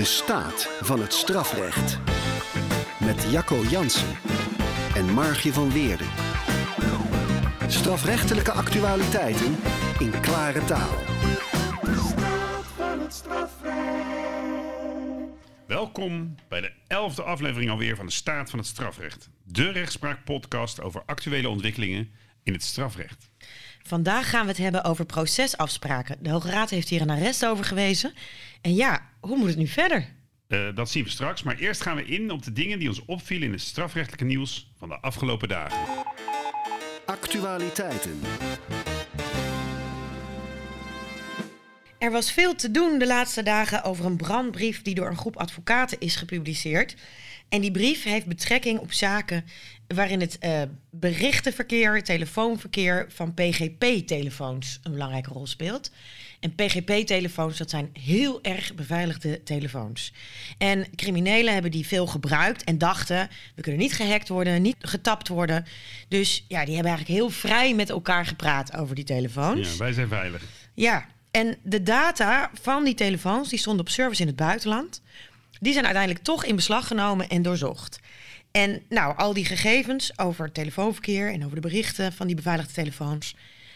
[0.00, 1.98] De staat van het strafrecht.
[3.00, 4.16] Met Jacco Jansen
[4.94, 6.06] en Margje van Weerden.
[7.66, 9.56] Strafrechtelijke actualiteiten
[9.98, 10.94] in klare taal.
[15.66, 19.30] Welkom bij de elfde aflevering alweer van de Staat van het Strafrecht.
[19.44, 22.10] De rechtspraakpodcast over actuele ontwikkelingen
[22.42, 23.30] in het strafrecht.
[23.82, 26.16] Vandaag gaan we het hebben over procesafspraken.
[26.20, 28.14] De Hoge Raad heeft hier een arrest over gewezen.
[28.60, 30.18] En ja, hoe moet het nu verder?
[30.48, 33.04] Uh, dat zien we straks, maar eerst gaan we in op de dingen die ons
[33.04, 35.78] opvielen in het strafrechtelijke nieuws van de afgelopen dagen.
[37.06, 38.20] Actualiteiten.
[41.98, 45.36] Er was veel te doen de laatste dagen over een brandbrief die door een groep
[45.36, 46.96] advocaten is gepubliceerd.
[47.48, 49.44] En die brief heeft betrekking op zaken
[49.86, 55.90] waarin het uh, berichtenverkeer, telefoonverkeer van PGP-telefoons een belangrijke rol speelt.
[56.40, 60.12] En PGP-telefoons, dat zijn heel erg beveiligde telefoons.
[60.58, 65.28] En criminelen hebben die veel gebruikt en dachten: we kunnen niet gehackt worden, niet getapt
[65.28, 65.66] worden.
[66.08, 69.72] Dus ja, die hebben eigenlijk heel vrij met elkaar gepraat over die telefoons.
[69.72, 70.42] Ja, wij zijn veilig.
[70.74, 75.02] Ja, en de data van die telefoons, die stonden op service in het buitenland.
[75.60, 78.00] Die zijn uiteindelijk toch in beslag genomen en doorzocht.
[78.50, 83.34] En nou, al die gegevens over telefoonverkeer en over de berichten van die beveiligde telefoons,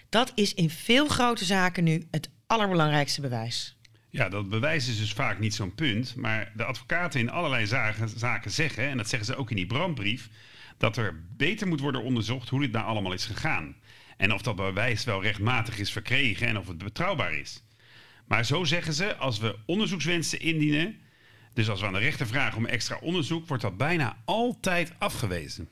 [0.08, 3.76] dat is in veel grote zaken nu het allerbelangrijkste bewijs.
[4.10, 6.16] Ja, dat bewijs is dus vaak niet zo'n punt.
[6.16, 7.66] Maar de advocaten in allerlei
[8.16, 10.28] zaken, zeggen, en dat zeggen ze ook in die brandbrief,
[10.78, 13.76] dat er beter moet worden onderzocht hoe dit nou allemaal is gegaan.
[14.16, 17.62] En of dat bewijs wel rechtmatig is verkregen en of het betrouwbaar is.
[18.26, 20.96] Maar zo zeggen ze, als we onderzoekswensen indienen,
[21.52, 25.68] dus als we aan de rechter vragen om extra onderzoek, wordt dat bijna altijd afgewezen.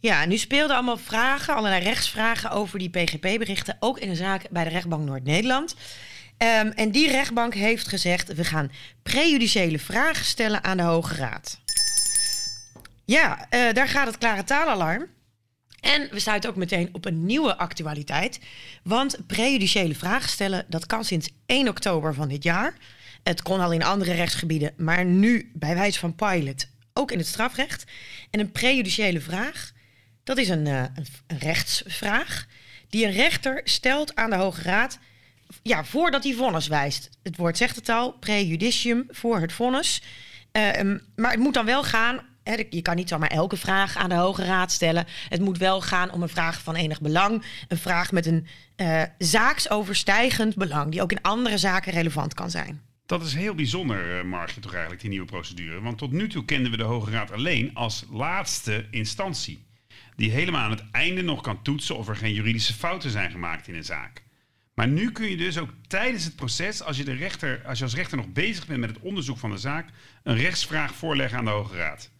[0.00, 4.64] Ja, nu speelden allemaal vragen, allerlei rechtsvragen over die PGP-berichten, ook in een zaak bij
[4.64, 5.74] de rechtbank Noord-Nederland.
[6.38, 8.70] Um, en die rechtbank heeft gezegd: we gaan
[9.02, 11.58] prejudiciële vragen stellen aan de Hoge Raad.
[13.04, 15.06] Ja, uh, daar gaat het klare taalalarm.
[15.80, 18.40] En we sluiten ook meteen op een nieuwe actualiteit.
[18.82, 22.74] Want prejudiciële vragen stellen, dat kan sinds 1 oktober van dit jaar.
[23.22, 27.26] Het kon al in andere rechtsgebieden, maar nu bij wijze van pilot ook in het
[27.26, 27.84] strafrecht.
[28.30, 29.72] En een prejudiciële vraag,
[30.30, 30.82] dat is een, uh,
[31.26, 32.46] een rechtsvraag
[32.88, 34.98] die een rechter stelt aan de Hoge Raad
[35.62, 37.10] ja, voordat hij vonnis wijst.
[37.22, 40.02] Het woord zegt het al, prejudicium, voor het vonnis.
[40.52, 42.28] Uh, maar het moet dan wel gaan
[42.70, 45.06] je kan niet zomaar elke vraag aan de Hoge Raad stellen.
[45.28, 47.44] Het moet wel gaan om een vraag van enig belang.
[47.68, 48.46] Een vraag met een
[48.76, 52.82] uh, zaaksoverstijgend belang, die ook in andere zaken relevant kan zijn.
[53.06, 55.80] Dat is heel bijzonder, uh, Margje, toch eigenlijk, die nieuwe procedure.
[55.80, 59.68] Want tot nu toe kenden we de Hoge Raad alleen als laatste instantie.
[60.20, 63.68] Die helemaal aan het einde nog kan toetsen of er geen juridische fouten zijn gemaakt
[63.68, 64.22] in een zaak.
[64.74, 67.84] Maar nu kun je dus ook tijdens het proces, als je, de rechter, als je
[67.84, 69.88] als rechter nog bezig bent met het onderzoek van de zaak,
[70.22, 72.10] een rechtsvraag voorleggen aan de Hoge Raad.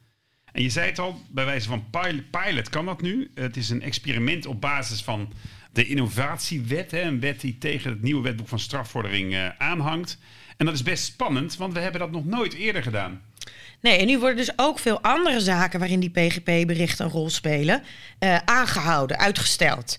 [0.52, 1.86] En je zei het al, bij wijze van
[2.30, 3.30] pilot, kan dat nu.
[3.34, 5.32] Het is een experiment op basis van
[5.72, 6.90] de innovatiewet.
[6.90, 10.18] Hè, een wet die tegen het nieuwe wetboek van strafvordering uh, aanhangt.
[10.56, 13.20] En dat is best spannend, want we hebben dat nog nooit eerder gedaan.
[13.80, 17.82] Nee, en nu worden dus ook veel andere zaken waarin die PGP-berichten een rol spelen,
[18.20, 19.96] uh, aangehouden, uitgesteld.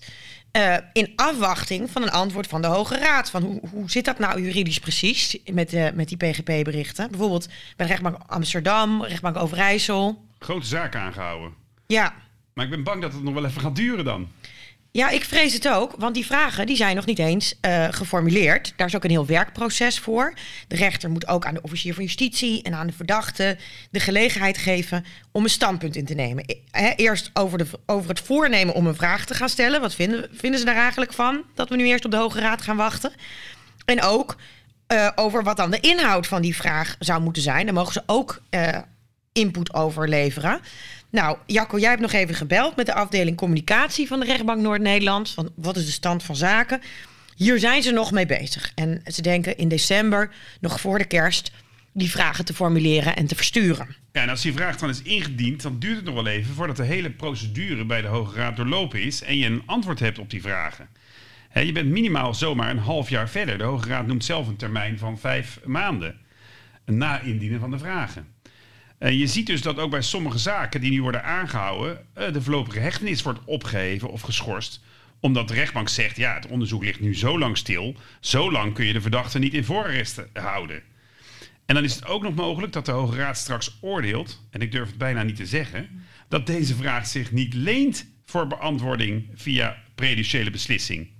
[0.52, 3.30] Uh, in afwachting van een antwoord van de Hoge Raad.
[3.30, 7.10] Van hoe, hoe zit dat nou juridisch precies met, uh, met die PGP-berichten?
[7.10, 10.24] Bijvoorbeeld bij de rechtbank Amsterdam, rechtbank Overijssel.
[10.38, 11.52] Grote zaken aangehouden.
[11.86, 12.14] Ja.
[12.54, 14.28] Maar ik ben bang dat het nog wel even gaat duren dan.
[14.94, 18.72] Ja, ik vrees het ook, want die vragen die zijn nog niet eens uh, geformuleerd.
[18.76, 20.34] Daar is ook een heel werkproces voor.
[20.68, 23.58] De rechter moet ook aan de officier van justitie en aan de verdachte
[23.90, 26.44] de gelegenheid geven om een standpunt in te nemen.
[26.96, 29.80] eerst over, de, over het voornemen om een vraag te gaan stellen.
[29.80, 31.42] Wat vinden, vinden ze daar eigenlijk van?
[31.54, 33.12] Dat we nu eerst op de Hoge Raad gaan wachten.
[33.84, 34.36] En ook
[34.92, 37.64] uh, over wat dan de inhoud van die vraag zou moeten zijn.
[37.64, 38.78] Daar mogen ze ook uh,
[39.32, 40.60] input over leveren.
[41.12, 45.30] Nou, Jacco, jij hebt nog even gebeld met de afdeling communicatie van de rechtbank Noord-Nederland.
[45.30, 46.80] Van wat is de stand van zaken?
[47.36, 48.72] Hier zijn ze nog mee bezig.
[48.74, 51.52] En ze denken in december, nog voor de kerst,
[51.92, 53.96] die vragen te formuleren en te versturen.
[54.12, 56.76] Ja, en als die vraag dan is ingediend, dan duurt het nog wel even voordat
[56.76, 60.30] de hele procedure bij de Hoge Raad doorlopen is en je een antwoord hebt op
[60.30, 60.88] die vragen.
[61.54, 63.58] je bent minimaal zomaar een half jaar verder.
[63.58, 66.16] De Hoge Raad noemt zelf een termijn van vijf maanden
[66.84, 68.26] na indienen van de vragen.
[69.02, 72.42] En je ziet dus dat ook bij sommige zaken die nu worden aangehouden, eh, de
[72.42, 74.80] voorlopige hechtenis wordt opgeheven of geschorst
[75.20, 78.86] omdat de rechtbank zegt, ja, het onderzoek ligt nu zo lang stil, zo lang kun
[78.86, 80.82] je de verdachte niet in voorarrest houden.
[81.66, 84.72] En dan is het ook nog mogelijk dat de Hoge Raad straks oordeelt, en ik
[84.72, 89.76] durf het bijna niet te zeggen, dat deze vraag zich niet leent voor beantwoording via
[89.94, 91.10] prejudiciële beslissing.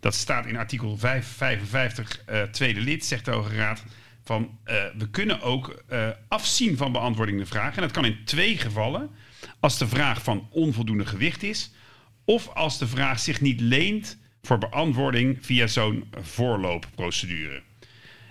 [0.00, 3.84] Dat staat in artikel 555 uh, tweede lid, zegt de Hoge Raad.
[4.24, 7.76] Van eh, we kunnen ook eh, afzien van beantwoording de vraag.
[7.76, 9.10] En dat kan in twee gevallen.
[9.60, 11.72] Als de vraag van onvoldoende gewicht is,
[12.24, 17.62] of als de vraag zich niet leent voor beantwoording via zo'n voorloopprocedure.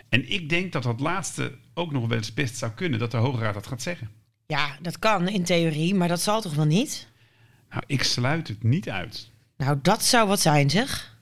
[0.09, 3.17] En ik denk dat dat laatste ook nog wel eens best zou kunnen, dat de
[3.17, 4.09] Hoge Raad dat gaat zeggen.
[4.45, 7.07] Ja, dat kan in theorie, maar dat zal toch wel niet?
[7.69, 9.31] Nou, ik sluit het niet uit.
[9.57, 11.17] Nou, dat zou wat zijn, zeg.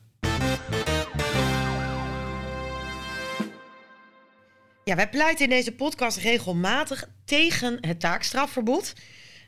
[4.87, 8.93] Ja, wij pleiten in deze podcast regelmatig tegen het taakstrafverbod.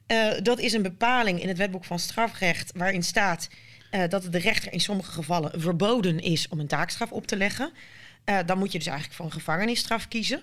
[0.07, 3.49] Uh, dat is een bepaling in het wetboek van strafrecht waarin staat
[3.91, 7.37] uh, dat het de rechter in sommige gevallen verboden is om een taakstraf op te
[7.37, 7.71] leggen.
[8.25, 10.41] Uh, dan moet je dus eigenlijk voor een gevangenisstraf kiezen.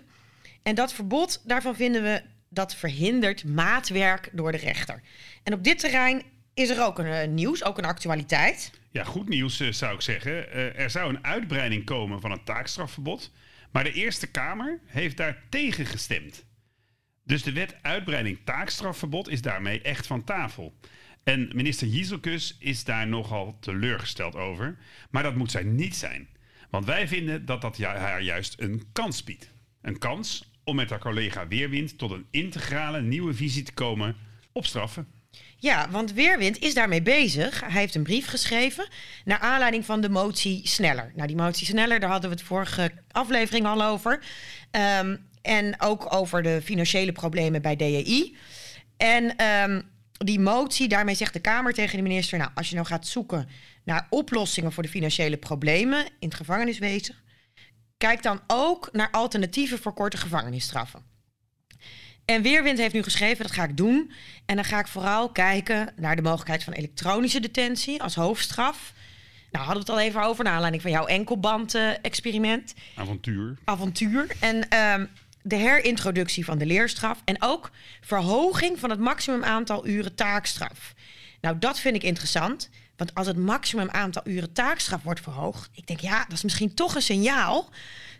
[0.62, 5.02] En dat verbod, daarvan vinden we dat verhindert maatwerk door de rechter.
[5.42, 6.22] En op dit terrein
[6.54, 8.70] is er ook een nieuws, ook een actualiteit.
[8.90, 10.52] Ja, goed nieuws zou ik zeggen.
[10.76, 13.30] er zou een uitbreiding komen van het taakstrafverbod.
[13.76, 16.46] Maar de Eerste Kamer heeft daar tegen gestemd.
[17.24, 20.74] Dus de wet uitbreiding taakstrafverbod is daarmee echt van tafel.
[21.24, 24.78] En minister Jezelkus is daar nogal teleurgesteld over.
[25.10, 26.28] Maar dat moet zij niet zijn.
[26.70, 29.52] Want wij vinden dat dat haar juist een kans biedt.
[29.82, 34.16] Een kans om met haar collega Weerwind tot een integrale nieuwe visie te komen
[34.52, 35.08] op straffen.
[35.58, 37.60] Ja, want Weerwind is daarmee bezig.
[37.60, 38.88] Hij heeft een brief geschreven
[39.24, 41.12] naar aanleiding van de motie Sneller.
[41.14, 44.22] Nou, die motie Sneller, daar hadden we het vorige aflevering al over.
[45.00, 48.36] Um, en ook over de financiële problemen bij DEI.
[48.96, 49.82] En um,
[50.12, 52.38] die motie, daarmee zegt de Kamer tegen de minister...
[52.38, 53.48] nou, als je nou gaat zoeken
[53.84, 56.04] naar oplossingen voor de financiële problemen...
[56.04, 57.14] in het gevangeniswezen...
[57.96, 61.15] kijk dan ook naar alternatieven voor korte gevangenisstraffen.
[62.26, 64.12] En Weerwind heeft nu geschreven, dat ga ik doen.
[64.46, 68.92] En dan ga ik vooral kijken naar de mogelijkheid van elektronische detentie als hoofdstraf.
[69.50, 72.74] Nou, hadden we het al even over, naar aanleiding van jouw enkelband-experiment.
[72.94, 73.56] Avontuur.
[73.64, 74.26] Avontuur.
[74.40, 75.08] En um,
[75.42, 77.22] de herintroductie van de leerstraf.
[77.24, 77.70] En ook
[78.00, 80.94] verhoging van het maximum aantal uren taakstraf.
[81.40, 82.70] Nou, dat vind ik interessant.
[82.96, 86.74] Want als het maximum aantal uren taakstraf wordt verhoogd, ik denk ja, dat is misschien
[86.74, 87.70] toch een signaal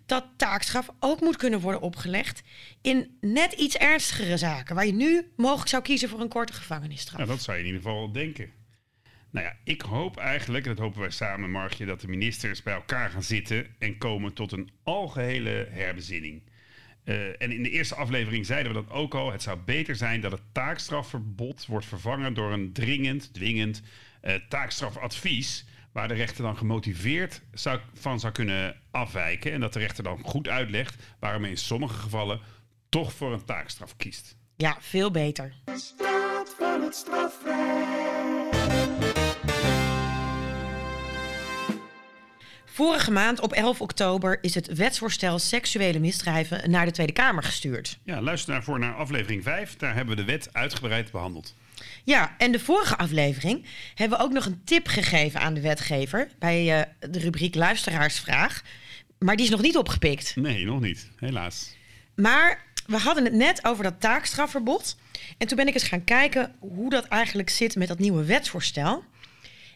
[0.06, 2.43] dat taakstraf ook moet kunnen worden opgelegd
[2.82, 7.20] in net iets ernstigere zaken, waar je nu mogelijk zou kiezen voor een korte gevangenisstraf.
[7.20, 8.50] Ja, dat zou je in ieder geval denken.
[9.31, 12.75] Nou ja, ik hoop eigenlijk, en dat hopen wij samen, Margje, dat de ministers bij
[12.75, 16.43] elkaar gaan zitten en komen tot een algehele herbezinning.
[17.05, 19.32] Uh, en in de eerste aflevering zeiden we dat ook al.
[19.32, 23.82] Het zou beter zijn dat het taakstrafverbod wordt vervangen door een dringend, dwingend
[24.23, 25.64] uh, taakstrafadvies
[25.96, 29.52] waar de rechter dan gemotiveerd zou, van zou kunnen afwijken.
[29.52, 32.40] En dat de rechter dan goed uitlegt waarom hij in sommige gevallen
[32.88, 34.37] toch voor een taakstraf kiest.
[34.56, 35.54] Ja, veel beter.
[35.64, 37.64] De staat van het strafrecht.
[42.64, 47.99] Vorige maand op 11 oktober is het wetsvoorstel seksuele misdrijven naar de Tweede Kamer gestuurd.
[48.04, 49.76] Ja, luister daarvoor naar aflevering 5.
[49.76, 51.54] Daar hebben we de wet uitgebreid behandeld.
[52.06, 53.64] Ja, en de vorige aflevering
[53.94, 58.62] hebben we ook nog een tip gegeven aan de wetgever bij uh, de rubriek Luisteraarsvraag.
[59.19, 60.37] Maar die is nog niet opgepikt.
[60.37, 61.76] Nee, nog niet, helaas.
[62.14, 64.97] Maar we hadden het net over dat taakstrafverbod.
[65.38, 69.05] En toen ben ik eens gaan kijken hoe dat eigenlijk zit met dat nieuwe wetsvoorstel.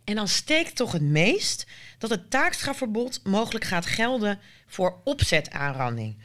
[0.05, 1.67] En dan steekt toch het meest
[1.99, 6.17] dat het taakstrafverbod mogelijk gaat gelden voor opzetaanranding.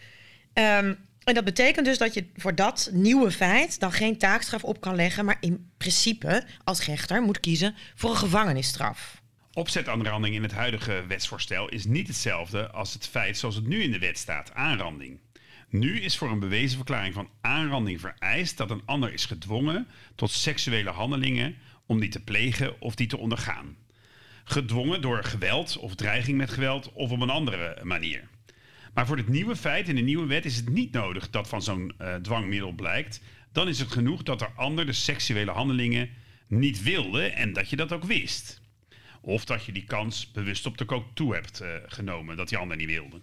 [0.53, 4.81] Um, en dat betekent dus dat je voor dat nieuwe feit dan geen taakstraf op
[4.81, 9.21] kan leggen, maar in principe als rechter moet kiezen voor een gevangenisstraf.
[9.53, 13.91] Opzetaanranding in het huidige wetsvoorstel is niet hetzelfde als het feit zoals het nu in
[13.91, 15.19] de wet staat, aanranding.
[15.69, 20.31] Nu is voor een bewezen verklaring van aanranding vereist dat een ander is gedwongen tot
[20.31, 21.55] seksuele handelingen
[21.85, 23.77] om die te plegen of die te ondergaan.
[24.43, 28.27] Gedwongen door geweld of dreiging met geweld of op een andere manier.
[28.95, 31.61] Maar voor het nieuwe feit in de nieuwe wet is het niet nodig dat van
[31.61, 33.21] zo'n uh, dwangmiddel blijkt.
[33.51, 36.09] Dan is het genoeg dat er ander de seksuele handelingen
[36.47, 38.61] niet wilde en dat je dat ook wist.
[39.21, 42.57] Of dat je die kans bewust op de kook toe hebt uh, genomen dat die
[42.57, 43.21] ander niet wilde.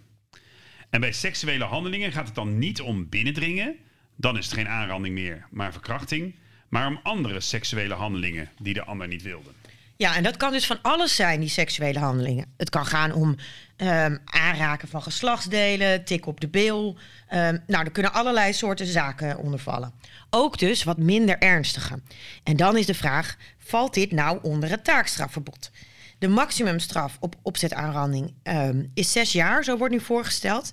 [0.89, 3.75] En bij seksuele handelingen gaat het dan niet om binnendringen,
[4.15, 6.35] dan is het geen aanranding meer, maar verkrachting,
[6.69, 9.49] maar om andere seksuele handelingen die de ander niet wilde.
[9.95, 12.53] Ja, en dat kan dus van alles zijn, die seksuele handelingen.
[12.57, 13.35] Het kan gaan om
[13.77, 16.97] um, aanraken van geslachtsdelen, tik op de bil.
[17.33, 19.93] Um, nou, er kunnen allerlei soorten zaken onder vallen.
[20.29, 22.01] Ook dus wat minder ernstige.
[22.43, 25.71] En dan is de vraag, valt dit nou onder het taakstrafverbod?
[26.19, 30.71] De maximumstraf op opzetaanranding um, is zes jaar, zo wordt nu voorgesteld.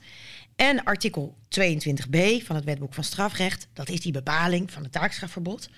[0.56, 5.68] En artikel 22b van het wetboek van strafrecht, dat is die bepaling van het taakstrafverbod.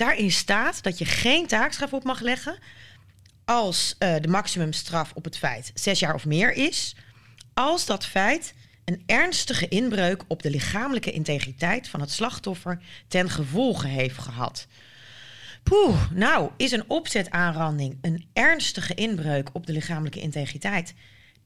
[0.00, 2.58] Daarin staat dat je geen taakstraf op mag leggen
[3.44, 6.96] als uh, de maximumstraf op het feit zes jaar of meer is,
[7.54, 8.54] als dat feit
[8.84, 14.66] een ernstige inbreuk op de lichamelijke integriteit van het slachtoffer ten gevolge heeft gehad.
[15.62, 20.94] Poeh, nou, is een opzetaanranding een ernstige inbreuk op de lichamelijke integriteit?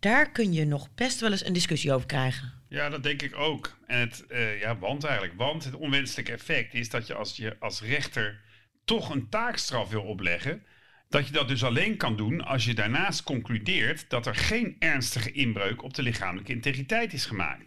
[0.00, 2.53] Daar kun je nog best wel eens een discussie over krijgen.
[2.74, 3.78] Ja, dat denk ik ook.
[3.86, 5.34] En het, uh, ja, want eigenlijk.
[5.36, 8.40] Want het onwenselijke effect is dat je als je als rechter
[8.84, 10.62] toch een taakstraf wil opleggen,
[11.08, 15.32] dat je dat dus alleen kan doen als je daarnaast concludeert dat er geen ernstige
[15.32, 17.64] inbreuk op de lichamelijke integriteit is gemaakt.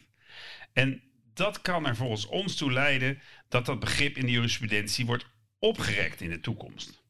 [0.74, 1.02] En
[1.34, 5.26] dat kan er volgens ons toe leiden dat dat begrip in de jurisprudentie wordt
[5.60, 7.04] opgerekt in de toekomst.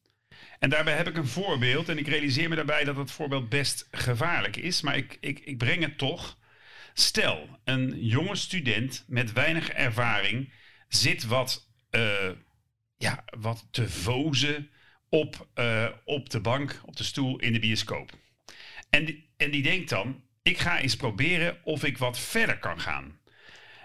[0.58, 3.88] En daarbij heb ik een voorbeeld en ik realiseer me daarbij dat het voorbeeld best
[3.90, 6.37] gevaarlijk is, maar ik, ik, ik breng het toch.
[6.98, 10.52] Stel, een jonge student met weinig ervaring
[10.88, 12.30] zit wat, uh,
[12.96, 14.70] ja, wat te vozen
[15.08, 18.10] op, uh, op de bank, op de stoel in de bioscoop.
[18.90, 22.80] En die, en die denkt dan, ik ga eens proberen of ik wat verder kan
[22.80, 23.18] gaan.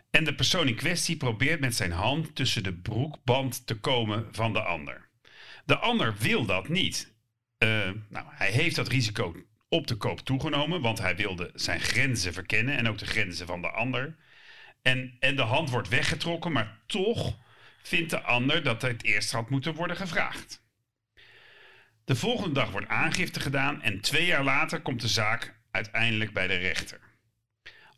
[0.10, 4.54] En de persoon in kwestie probeert met zijn hand tussen de broekband te komen van
[4.54, 5.10] de ander.
[5.66, 7.14] De ander wil dat niet.
[7.58, 7.70] Uh,
[8.10, 9.36] nou, hij heeft dat risico
[9.74, 13.62] op de koop toegenomen, want hij wilde zijn grenzen verkennen en ook de grenzen van
[13.62, 14.16] de ander.
[14.82, 17.38] En, en de hand wordt weggetrokken, maar toch
[17.82, 20.62] vindt de ander dat het eerst had moeten worden gevraagd.
[22.06, 26.48] De volgende dag wordt aangifte gedaan en twee jaar later komt de zaak uiteindelijk bij
[26.48, 27.00] de rechter.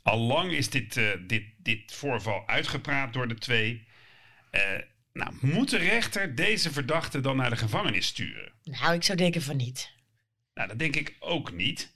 [0.04, 3.88] Al lang is dit, uh, dit, dit voorval uitgepraat door de twee.
[4.52, 4.62] Uh,
[5.14, 8.52] nou, moet de rechter deze verdachte dan naar de gevangenis sturen?
[8.64, 9.95] Nou, ik zou denken van niet.
[10.56, 11.94] Nou, dat denk ik ook niet.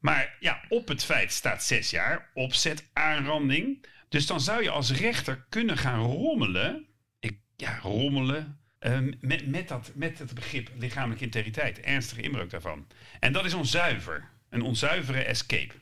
[0.00, 3.86] Maar ja, op het feit staat zes jaar opzet aanranding.
[4.08, 6.86] Dus dan zou je als rechter kunnen gaan rommelen.
[7.20, 8.58] Ik, ja, rommelen.
[8.80, 12.86] Uh, met, met, dat, met het begrip lichamelijke integriteit, ernstige inbreuk daarvan.
[13.20, 14.30] En dat is onzuiver.
[14.50, 15.74] Een onzuivere escape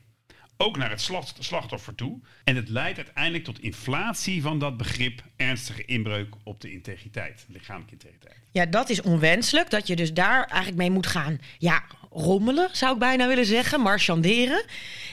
[0.62, 2.21] ook naar het slachtoffer toe.
[2.45, 7.93] En het leidt uiteindelijk tot inflatie van dat begrip ernstige inbreuk op de integriteit, lichamelijke
[7.93, 8.37] integriteit.
[8.52, 11.38] Ja, dat is onwenselijk, dat je dus daar eigenlijk mee moet gaan.
[11.59, 11.83] Ja,
[12.14, 14.64] rommelen zou ik bijna willen zeggen, marchanderen.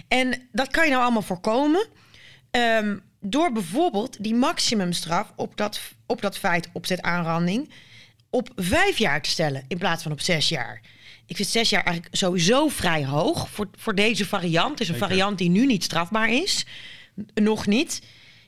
[0.07, 1.87] En dat kan je nou allemaal voorkomen.
[2.51, 7.69] Um, door bijvoorbeeld die maximumstraf op dat, op dat feit opzet aanranding
[8.29, 10.81] op vijf jaar te stellen in plaats van op zes jaar.
[11.25, 14.71] Ik vind zes jaar eigenlijk sowieso vrij hoog voor, voor deze variant.
[14.71, 16.65] Het is een variant die nu niet strafbaar is.
[17.33, 18.01] Nog niet.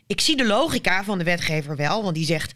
[0.08, 2.53] Ik zie de logica van de wetgever wel, want die zegt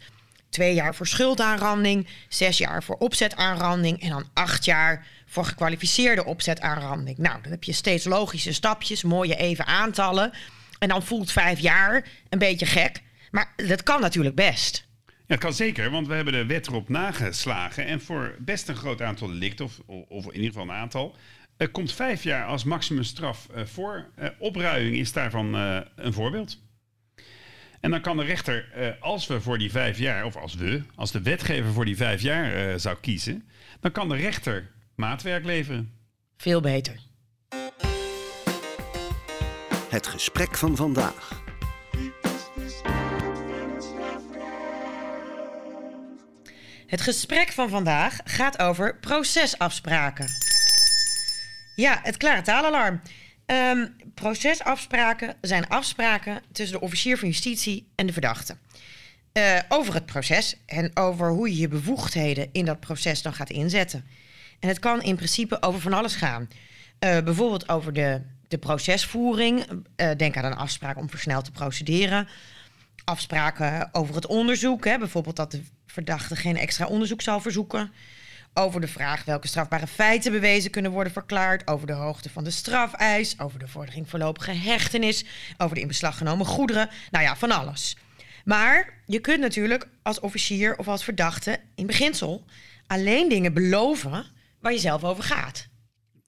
[0.48, 7.18] twee jaar voor schuldaanranding, zes jaar voor opzetaanranding en dan acht jaar voor gekwalificeerde opzetaanranding.
[7.18, 10.32] Nou, dan heb je steeds logische stapjes, mooie even aantallen.
[10.78, 13.02] En dan voelt vijf jaar een beetje gek.
[13.30, 14.86] Maar dat kan natuurlijk best.
[15.06, 17.86] Ja, het kan zeker, want we hebben de wet erop nageslagen.
[17.86, 21.16] En voor best een groot aantal delicten, of, of in ieder geval een aantal,
[21.58, 24.06] uh, komt vijf jaar als maximumstraf uh, voor.
[24.18, 26.58] Uh, opruiing is daarvan een voorbeeld.
[27.80, 31.12] En dan kan de rechter, als we voor die vijf jaar, of als we, als
[31.12, 33.48] de wetgever voor die vijf jaar zou kiezen,
[33.80, 35.92] dan kan de rechter maatwerk leveren.
[36.36, 37.00] Veel beter.
[39.88, 41.44] Het gesprek van vandaag.
[46.86, 50.28] Het gesprek van vandaag gaat over procesafspraken.
[51.74, 53.00] Ja, het klare taalalarm.
[53.46, 58.56] Um, procesafspraken zijn afspraken tussen de officier van justitie en de verdachte.
[59.32, 63.50] Uh, over het proces en over hoe je je bevoegdheden in dat proces dan gaat
[63.50, 64.04] inzetten.
[64.60, 66.48] En het kan in principe over van alles gaan.
[67.00, 69.64] Uh, bijvoorbeeld over de, de procesvoering.
[69.96, 72.28] Uh, denk aan een afspraak om versneld te procederen.
[73.04, 74.84] Afspraken over het onderzoek.
[74.84, 77.92] Hè, bijvoorbeeld dat de verdachte geen extra onderzoek zal verzoeken.
[78.54, 81.66] Over de vraag welke strafbare feiten bewezen kunnen worden verklaard.
[81.66, 83.38] Over de hoogte van de strafeis.
[83.38, 85.24] Over de vordering voorlopige hechtenis.
[85.58, 86.88] Over de in beslag genomen goederen.
[87.10, 87.96] Nou ja, van alles.
[88.44, 92.44] Maar je kunt natuurlijk als officier of als verdachte in beginsel
[92.86, 94.26] alleen dingen beloven
[94.66, 95.68] waar je zelf over gaat.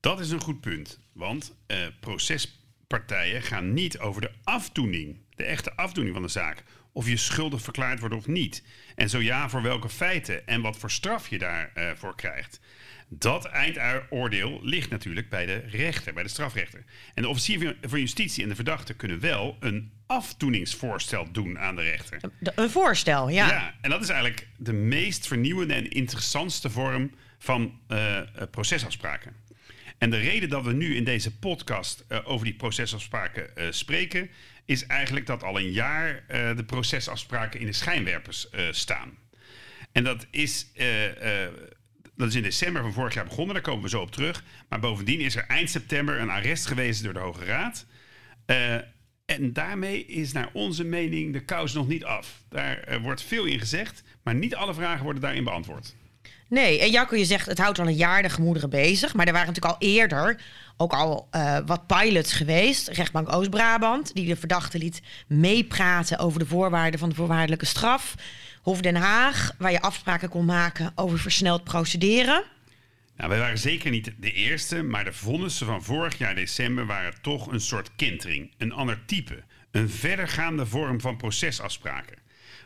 [0.01, 0.99] Dat is een goed punt.
[1.13, 7.09] Want uh, procespartijen gaan niet over de afdoening, de echte afdoening van de zaak of
[7.09, 8.63] je schuldig verklaard wordt of niet.
[8.95, 12.61] En zo ja, voor welke feiten en wat voor straf je daarvoor uh, voor krijgt.
[13.09, 16.85] Dat eindoordeel ligt natuurlijk bij de rechter, bij de strafrechter.
[17.15, 21.83] En de officier van justitie en de verdachte kunnen wel een afdoeningsvoorstel doen aan de
[21.83, 22.21] rechter.
[22.41, 23.49] Een voorstel, ja.
[23.49, 29.35] Ja, en dat is eigenlijk de meest vernieuwende en interessantste vorm van uh, procesafspraken.
[29.99, 34.31] En de reden dat we nu in deze podcast uh, over die procesafspraken spreken,
[34.65, 36.25] is eigenlijk dat al een jaar
[36.57, 39.19] de procesafspraken in de schijnwerpers staan.
[39.93, 40.73] En dat is,
[42.17, 44.45] dat is in december van vorig jaar begonnen, daar komen we zo op terug.
[44.69, 47.87] Maar bovendien is er eind september een arrest geweest door de Hoge Raad.
[49.29, 52.43] En daarmee is naar onze mening de kous nog niet af.
[52.49, 55.95] Daar eh, wordt veel in gezegd, maar niet alle vragen worden daarin beantwoord.
[56.49, 59.15] Nee, en Jacco, je zegt het houdt al een jaar de gemoederen bezig.
[59.15, 60.41] Maar er waren natuurlijk al eerder
[60.77, 62.89] ook al eh, wat pilots geweest.
[62.89, 68.15] Rechtbank Oost-Brabant, die de verdachte liet meepraten over de voorwaarden van de voorwaardelijke straf.
[68.63, 72.43] Hof Den Haag, waar je afspraken kon maken over versneld procederen.
[73.17, 77.15] Nou, wij waren zeker niet de eerste, maar de vonnissen van vorig jaar december waren
[77.23, 78.51] toch een soort kentering.
[78.59, 79.43] Een ander type.
[79.71, 82.17] Een verdergaande vorm van procesafspraken.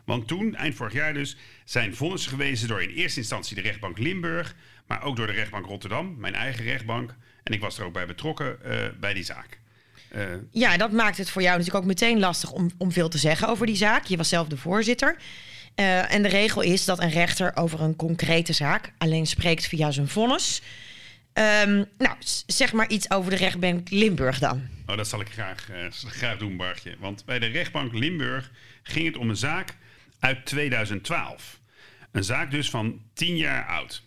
[0.05, 3.99] Want toen, eind vorig jaar dus, zijn vonnissen gewezen door in eerste instantie de rechtbank
[3.99, 4.55] Limburg,
[4.87, 7.15] maar ook door de rechtbank Rotterdam, mijn eigen rechtbank.
[7.43, 9.61] En ik was er ook bij betrokken uh, bij die zaak.
[10.17, 13.19] Uh, ja, dat maakt het voor jou natuurlijk ook meteen lastig om, om veel te
[13.19, 14.05] zeggen over die zaak.
[14.05, 15.17] Je was zelf de voorzitter.
[15.77, 19.91] Uh, en de regel is dat een rechter over een concrete zaak alleen spreekt via
[19.91, 20.63] zijn vonnis.
[21.35, 22.17] Um, nou,
[22.47, 24.69] zeg maar iets over de rechtbank Limburg dan.
[24.87, 26.97] Oh, dat zal ik graag, uh, graag doen, Bartje.
[26.99, 28.51] Want bij de rechtbank Limburg
[28.83, 29.77] ging het om een zaak
[30.23, 31.61] uit 2012.
[32.13, 34.03] Een zaak dus van 10 jaar oud.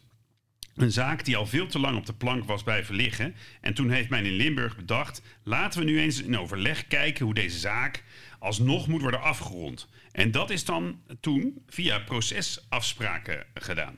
[0.75, 3.35] Een zaak die al veel te lang op de plank was blijven liggen.
[3.61, 7.33] En toen heeft men in Limburg bedacht: laten we nu eens in overleg kijken hoe
[7.33, 8.03] deze zaak
[8.39, 9.87] alsnog moet worden afgerond.
[10.11, 13.95] En dat is dan toen via procesafspraken gedaan.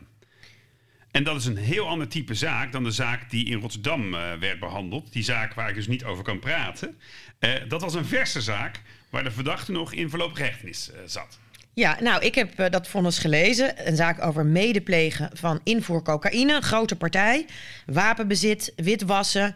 [1.12, 4.34] En dat is een heel ander type zaak dan de zaak die in Rotterdam uh,
[4.34, 5.14] werd behandeld.
[5.14, 6.98] Die zaak waar ik dus niet over kan praten.
[7.40, 11.40] Uh, dat was een verse zaak waar de verdachte nog in voorlopige hechtenis uh, zat.
[11.78, 13.88] Ja, nou, ik heb uh, dat vonnis gelezen.
[13.88, 17.46] Een zaak over medeplegen van invoer cocaïne, grote partij,
[17.86, 19.56] wapenbezit, witwassen.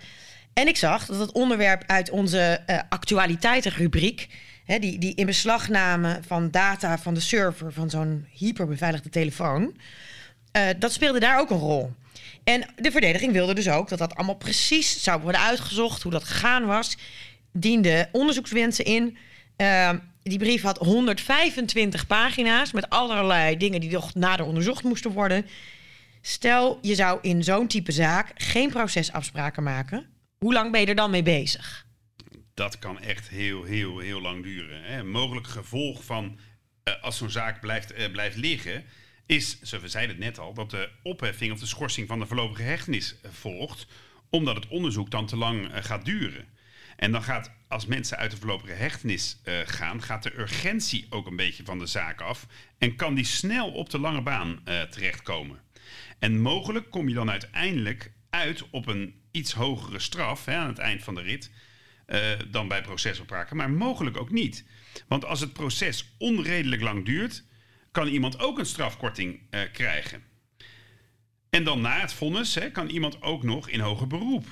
[0.53, 4.27] En ik zag dat het onderwerp uit onze uh, actualiteitenrubriek,
[4.65, 9.61] hè, die, die in beslagname van data van de server van zo'n hyperbeveiligde telefoon,
[10.57, 11.93] uh, dat speelde daar ook een rol.
[12.43, 16.23] En de verdediging wilde dus ook dat dat allemaal precies zou worden uitgezocht, hoe dat
[16.23, 16.97] gegaan was.
[17.51, 19.17] Diende onderzoekswensen in.
[20.23, 25.45] Die brief had 125 pagina's met allerlei dingen die nog nader onderzocht moesten worden.
[26.21, 30.05] Stel, je zou in zo'n type zaak geen procesafspraken maken.
[30.37, 31.85] Hoe lang ben je er dan mee bezig?
[32.53, 34.83] Dat kan echt heel, heel, heel lang duren.
[34.83, 35.03] Hè.
[35.03, 36.39] Mogelijk gevolg van
[36.83, 38.83] uh, als zo'n zaak blijft, uh, blijft liggen,
[39.25, 42.63] is, we zeiden het net al, dat de opheffing of de schorsing van de voorlopige
[42.63, 43.87] hechtenis volgt,
[44.29, 46.45] omdat het onderzoek dan te lang uh, gaat duren.
[47.01, 51.27] En dan gaat, als mensen uit de voorlopige hechtenis uh, gaan, gaat de urgentie ook
[51.27, 52.47] een beetje van de zaak af.
[52.77, 55.59] En kan die snel op de lange baan uh, terechtkomen.
[56.19, 60.77] En mogelijk kom je dan uiteindelijk uit op een iets hogere straf hè, aan het
[60.77, 61.51] eind van de rit.
[62.07, 62.19] Uh,
[62.51, 64.65] dan bij procesoppraken, maar mogelijk ook niet.
[65.07, 67.43] Want als het proces onredelijk lang duurt,
[67.91, 69.41] kan iemand ook een strafkorting
[69.73, 70.23] krijgen.
[71.49, 74.45] En dan na het vonnis hè, kan iemand ook nog in hoger beroep.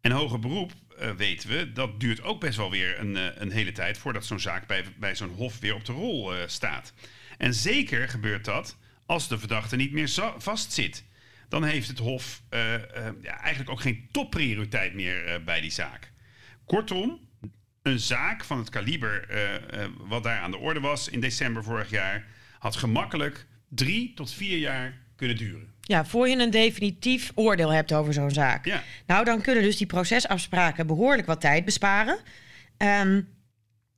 [0.00, 0.72] En hoger beroep
[1.04, 4.24] uh, weten we, dat duurt ook best wel weer een, uh, een hele tijd voordat
[4.24, 6.92] zo'n zaak bij, bij zo'n hof weer op de rol uh, staat.
[7.38, 11.04] En zeker gebeurt dat als de verdachte niet meer vastzit.
[11.48, 12.42] Dan heeft het hof
[13.22, 16.12] ja, eigenlijk ook geen topprioriteit meer bij die zaak.
[16.64, 17.28] Kortom,
[17.82, 19.26] een zaak van het kaliber
[19.98, 22.26] wat daar aan de orde was in december vorig jaar,
[22.58, 25.72] had gemakkelijk drie tot vier jaar kunnen duren.
[25.80, 28.64] Ja, voor je een definitief oordeel hebt over zo'n zaak.
[28.64, 28.82] Ja.
[29.06, 32.18] Nou, dan kunnen dus die procesafspraken behoorlijk wat tijd besparen.
[32.78, 33.28] Um,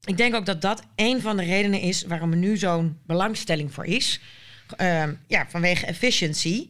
[0.05, 3.75] ik denk ook dat dat een van de redenen is waarom er nu zo'n belangstelling
[3.75, 4.21] voor is.
[4.81, 6.69] Um, ja, vanwege efficiency.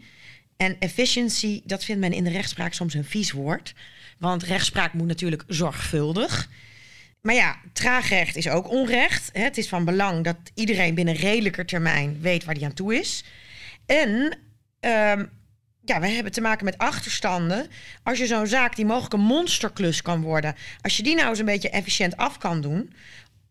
[0.56, 3.74] En efficiency, dat vindt men in de rechtspraak soms een vies woord.
[4.18, 6.48] Want rechtspraak moet natuurlijk zorgvuldig.
[7.20, 9.30] Maar ja, traagrecht is ook onrecht.
[9.32, 13.24] Het is van belang dat iedereen binnen redelijker termijn weet waar hij aan toe is.
[13.86, 14.38] En
[14.86, 15.30] Um,
[15.84, 17.66] ja, we hebben te maken met achterstanden.
[18.02, 21.38] Als je zo'n zaak die mogelijk een monsterklus kan worden, als je die nou eens
[21.38, 22.92] een beetje efficiënt af kan doen,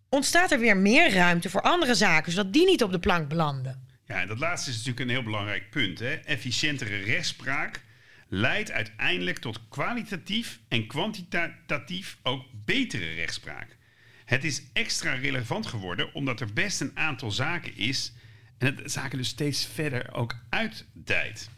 [0.10, 3.88] ontstaat er weer meer ruimte voor andere zaken, zodat die niet op de plank belanden.
[4.06, 6.00] Ja, en dat laatste is natuurlijk een heel belangrijk punt.
[6.00, 6.14] Hè?
[6.14, 7.82] Efficiëntere rechtspraak
[8.28, 13.78] leidt uiteindelijk tot kwalitatief en kwantitatief ook betere rechtspraak.
[14.26, 18.14] Het is extra relevant geworden omdat er best een aantal zaken is
[18.58, 21.50] en het zaken dus steeds verder ook uitdijt.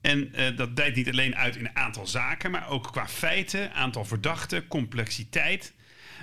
[0.00, 3.72] En uh, dat dijt niet alleen uit in een aantal zaken, maar ook qua feiten,
[3.72, 5.72] aantal verdachten, complexiteit.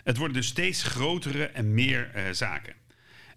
[0.03, 2.73] Het worden dus steeds grotere en meer uh, zaken.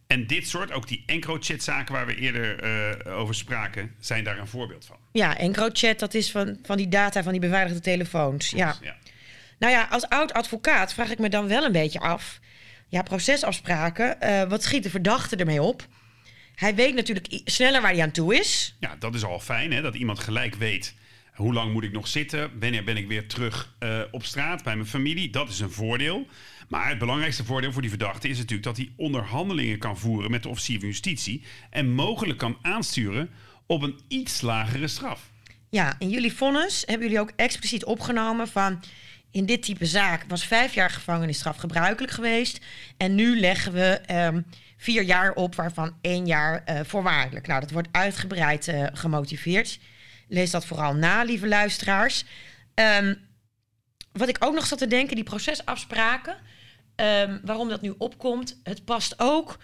[0.07, 2.65] En dit soort, ook die EncroChat-zaken waar we eerder
[3.07, 4.97] uh, over spraken, zijn daar een voorbeeld van.
[5.13, 8.51] Ja, EncroChat, dat is van, van die data van die beveiligde telefoons.
[8.51, 8.77] Ja.
[8.83, 8.97] ja.
[9.59, 12.41] Nou ja, als oud-advocaat vraag ik me dan wel een beetje af.
[12.89, 15.87] Ja, procesafspraken, wat schiet de verdachte ermee op?
[16.59, 18.75] Hij weet natuurlijk sneller waar hij aan toe is.
[18.81, 19.83] Ja, dat is al fijn, hè?
[19.83, 20.95] dat iemand gelijk weet
[21.35, 22.51] Hoe lang moet ik nog zitten?
[22.61, 25.31] Wanneer ben ik weer terug uh, op straat bij mijn familie?
[25.31, 26.27] Dat is een voordeel.
[26.69, 30.43] Maar het belangrijkste voordeel voor die verdachte is natuurlijk dat hij onderhandelingen kan voeren met
[30.43, 33.31] de officier van justitie en mogelijk kan aansturen
[33.67, 35.31] op een iets lagere straf.
[35.71, 38.81] Ja, in jullie vonnis hebben jullie ook expliciet opgenomen van
[39.31, 42.61] in dit type zaak was vijf jaar gevangenisstraf gebruikelijk geweest.
[42.97, 44.45] En nu leggen we um,
[44.79, 47.47] vier jaar op, waarvan één jaar uh, voorwaardelijk.
[47.47, 49.79] Nou, dat wordt uitgebreid uh, gemotiveerd.
[50.29, 52.25] Lees dat vooral na, lieve luisteraars.
[52.75, 53.27] Um,
[54.13, 56.37] wat ik ook nog zat te denken, die procesafspraken.
[56.97, 59.59] Um, waarom dat nu opkomt, het past ook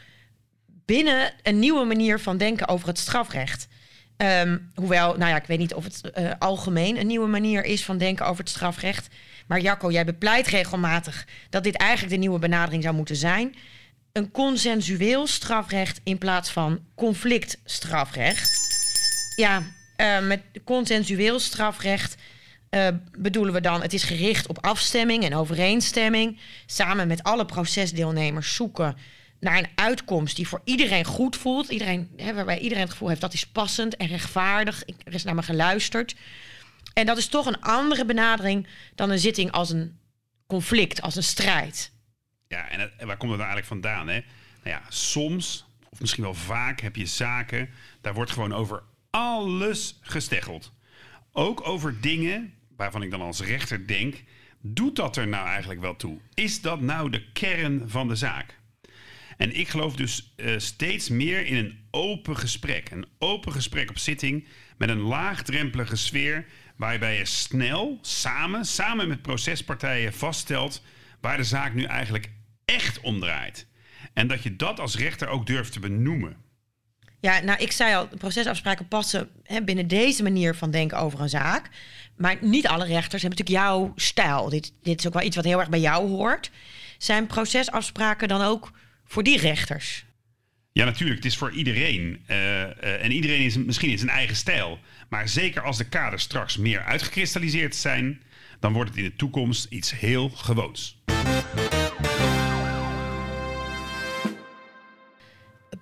[0.66, 3.68] binnen een nieuwe manier van denken over het strafrecht.
[4.16, 7.84] Um, hoewel, nou ja, ik weet niet of het uh, algemeen een nieuwe manier is
[7.84, 9.08] van denken over het strafrecht.
[9.46, 13.54] Maar Jacco, jij bepleit regelmatig dat dit eigenlijk de nieuwe benadering zou moeten zijn.
[14.14, 18.60] Een consensueel strafrecht in plaats van conflictstrafrecht.
[19.36, 19.62] Ja,
[19.96, 22.16] uh, met consensueel strafrecht
[22.70, 26.38] uh, bedoelen we dan, het is gericht op afstemming en overeenstemming.
[26.66, 28.96] Samen met alle procesdeelnemers zoeken
[29.40, 31.68] naar een uitkomst die voor iedereen goed voelt.
[31.68, 34.82] Iedereen, hè, waarbij iedereen het gevoel heeft dat is passend en rechtvaardig.
[35.04, 36.14] Er is naar me geluisterd.
[36.92, 39.98] En dat is toch een andere benadering dan een zitting als een
[40.46, 41.92] conflict, als een strijd.
[42.54, 44.08] Ja, en, waar komt het nou eigenlijk vandaan?
[44.08, 44.20] Hè?
[44.62, 47.68] Nou ja, soms, of misschien wel vaak, heb je zaken,
[48.00, 50.72] daar wordt gewoon over alles gesteggeld.
[51.32, 54.22] Ook over dingen waarvan ik dan als rechter denk,
[54.60, 56.18] doet dat er nou eigenlijk wel toe?
[56.34, 58.58] Is dat nou de kern van de zaak?
[59.36, 62.90] En ik geloof dus uh, steeds meer in een open gesprek.
[62.90, 66.46] Een open gesprek op zitting met een laagdrempelige sfeer.
[66.76, 70.82] Waarbij je snel, samen, samen met procespartijen vaststelt
[71.20, 72.30] waar de zaak nu eigenlijk
[72.64, 73.66] echt om draait.
[74.12, 76.36] En dat je dat als rechter ook durft te benoemen.
[77.20, 81.28] Ja, nou, ik zei al, procesafspraken passen hè, binnen deze manier van denken over een
[81.28, 81.68] zaak.
[82.16, 84.48] Maar niet alle rechters hebben natuurlijk jouw stijl.
[84.48, 86.50] Dit, dit is ook wel iets wat heel erg bij jou hoort.
[86.98, 88.72] Zijn procesafspraken dan ook
[89.04, 90.04] voor die rechters?
[90.72, 91.16] Ja, natuurlijk.
[91.16, 92.24] Het is voor iedereen.
[92.26, 94.78] Uh, uh, en iedereen is misschien in zijn eigen stijl.
[95.08, 98.22] Maar zeker als de kaders straks meer uitgekristalliseerd zijn,
[98.60, 101.02] dan wordt het in de toekomst iets heel gewoons.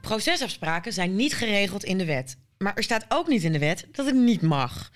[0.03, 2.37] Procesafspraken zijn niet geregeld in de wet.
[2.59, 4.91] Maar er staat ook niet in de wet dat het niet mag.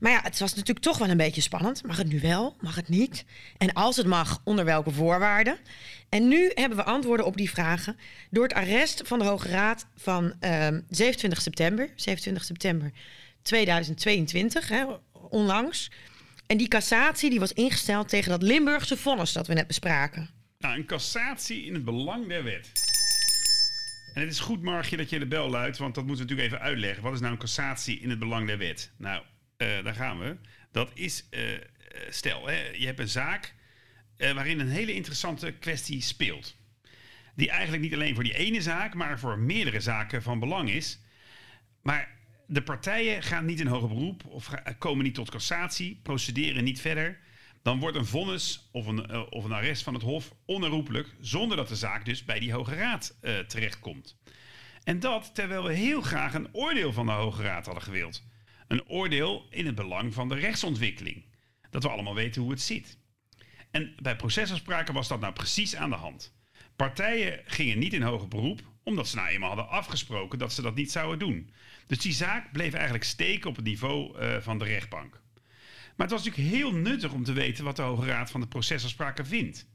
[0.00, 1.86] Maar ja, het was natuurlijk toch wel een beetje spannend.
[1.86, 2.56] Mag het nu wel?
[2.60, 3.24] Mag het niet?
[3.58, 5.58] En als het mag, onder welke voorwaarden?
[6.08, 7.96] En nu hebben we antwoorden op die vragen
[8.30, 11.90] door het arrest van de Hoge Raad van uh, 27 september.
[11.96, 12.92] 27 september
[13.42, 14.84] 2022, hè,
[15.30, 15.90] onlangs.
[16.46, 20.30] En die cassatie die was ingesteld tegen dat Limburgse vonnis dat we net bespraken.
[20.58, 22.70] Nou, een cassatie in het belang der wet.
[24.16, 26.54] En het is goed, Margje, dat je de bel luidt, want dat moeten we natuurlijk
[26.54, 27.02] even uitleggen.
[27.02, 28.92] Wat is nou een cassatie in het belang der wet?
[28.96, 29.22] Nou,
[29.58, 30.36] uh, daar gaan we.
[30.72, 31.40] Dat is, uh,
[32.08, 33.54] stel, hè, je hebt een zaak
[34.16, 36.56] uh, waarin een hele interessante kwestie speelt.
[37.34, 41.00] Die eigenlijk niet alleen voor die ene zaak, maar voor meerdere zaken van belang is.
[41.82, 46.80] Maar de partijen gaan niet in hoger beroep of komen niet tot cassatie, procederen niet
[46.80, 47.18] verder.
[47.66, 51.56] Dan wordt een vonnis of een, uh, of een arrest van het Hof onherroepelijk, zonder
[51.56, 54.16] dat de zaak dus bij die Hoge Raad uh, terechtkomt.
[54.84, 58.24] En dat terwijl we heel graag een oordeel van de Hoge Raad hadden gewild.
[58.68, 61.24] Een oordeel in het belang van de rechtsontwikkeling.
[61.70, 62.98] Dat we allemaal weten hoe het zit.
[63.70, 66.34] En bij procesafspraken was dat nou precies aan de hand.
[66.76, 70.74] Partijen gingen niet in hoger beroep, omdat ze nou eenmaal hadden afgesproken dat ze dat
[70.74, 71.50] niet zouden doen.
[71.86, 75.24] Dus die zaak bleef eigenlijk steken op het niveau uh, van de rechtbank.
[75.96, 78.48] Maar het was natuurlijk heel nuttig om te weten wat de Hoge Raad van de
[78.48, 79.66] procesafspraken vindt.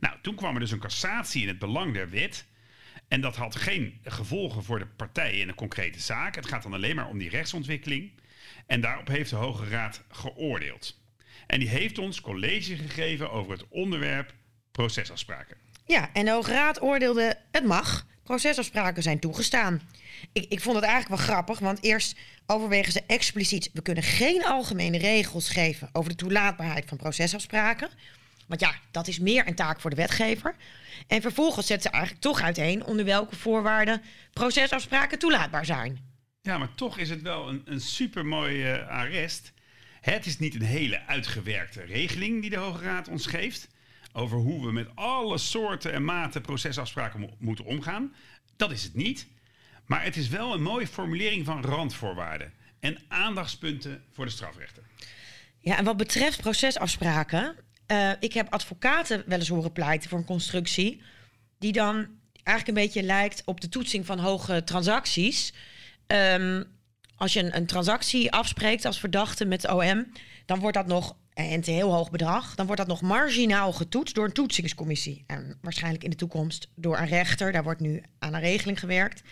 [0.00, 2.46] Nou, toen kwam er dus een cassatie in het belang der wet.
[3.08, 6.34] En dat had geen gevolgen voor de partijen in een concrete zaak.
[6.34, 8.12] Het gaat dan alleen maar om die rechtsontwikkeling.
[8.66, 11.00] En daarop heeft de Hoge Raad geoordeeld.
[11.46, 14.34] En die heeft ons college gegeven over het onderwerp
[14.72, 15.56] procesafspraken.
[15.86, 18.06] Ja, en de Hoge Raad oordeelde: het mag.
[18.22, 19.80] Procesafspraken zijn toegestaan.
[20.32, 24.44] Ik, ik vond het eigenlijk wel grappig, want eerst overwegen ze expliciet: we kunnen geen
[24.44, 27.88] algemene regels geven over de toelaatbaarheid van procesafspraken.
[28.46, 30.54] Want ja, dat is meer een taak voor de wetgever.
[31.06, 35.98] En vervolgens zetten ze eigenlijk toch uiteen onder welke voorwaarden procesafspraken toelaatbaar zijn.
[36.42, 39.52] Ja, maar toch is het wel een, een supermooi uh, arrest.
[40.00, 43.68] Het is niet een hele uitgewerkte regeling die de Hoge Raad ons geeft.
[44.16, 48.14] Over hoe we met alle soorten en maten procesafspraken mo moeten omgaan.
[48.56, 49.26] Dat is het niet.
[49.86, 54.82] Maar het is wel een mooie formulering van randvoorwaarden en aandachtspunten voor de strafrechter.
[55.58, 57.56] Ja, en wat betreft procesafspraken.
[57.86, 61.02] Uh, ik heb advocaten wel eens horen pleiten voor een constructie.
[61.58, 62.06] die dan
[62.42, 65.52] eigenlijk een beetje lijkt op de toetsing van hoge transacties.
[66.06, 66.64] Um,
[67.16, 70.12] als je een, een transactie afspreekt als verdachte met OM,
[70.46, 74.14] dan wordt dat nog, en een heel hoog bedrag, dan wordt dat nog marginaal getoetst
[74.14, 75.24] door een toetsingscommissie.
[75.26, 77.52] En waarschijnlijk in de toekomst door een rechter.
[77.52, 79.22] Daar wordt nu aan een regeling gewerkt.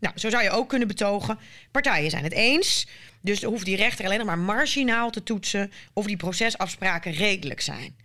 [0.00, 1.38] Nou, zo zou je ook kunnen betogen.
[1.70, 2.86] Partijen zijn het eens.
[3.20, 7.96] Dus hoeft die rechter alleen nog maar marginaal te toetsen of die procesafspraken redelijk zijn.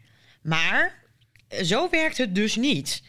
[0.41, 0.99] Maar
[1.63, 3.03] zo werkt het dus niet.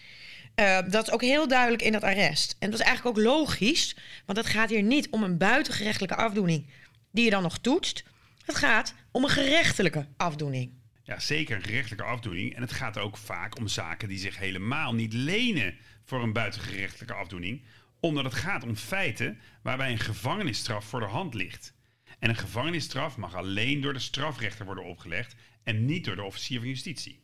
[0.57, 2.57] Uh, dat is ook heel duidelijk in dat arrest.
[2.59, 6.67] En dat is eigenlijk ook logisch, want het gaat hier niet om een buitengerechtelijke afdoening
[7.11, 8.05] die je dan nog toetst.
[8.45, 10.73] Het gaat om een gerechtelijke afdoening.
[11.03, 12.55] Ja, zeker een gerechtelijke afdoening.
[12.55, 17.15] En het gaat ook vaak om zaken die zich helemaal niet lenen voor een buitengerechtelijke
[17.15, 17.65] afdoening,
[18.01, 21.75] omdat het gaat om feiten waarbij een gevangenisstraf voor de hand ligt.
[22.19, 26.59] En een gevangenisstraf mag alleen door de strafrechter worden opgelegd en niet door de officier
[26.59, 27.23] van justitie.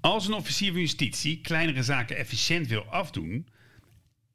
[0.00, 3.48] Als een officier van justitie kleinere zaken efficiënt wil afdoen,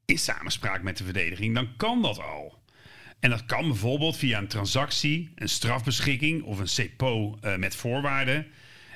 [0.06, 2.59] in samenspraak met de verdediging, dan kan dat al.
[3.20, 8.48] En dat kan bijvoorbeeld via een transactie, een strafbeschikking of een CEPO uh, met voorwaarden.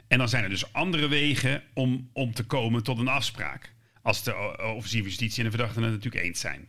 [0.07, 3.73] En dan zijn er dus andere wegen om, om te komen tot een afspraak.
[4.01, 6.67] Als de officier van justitie en de verdachte het natuurlijk eens zijn.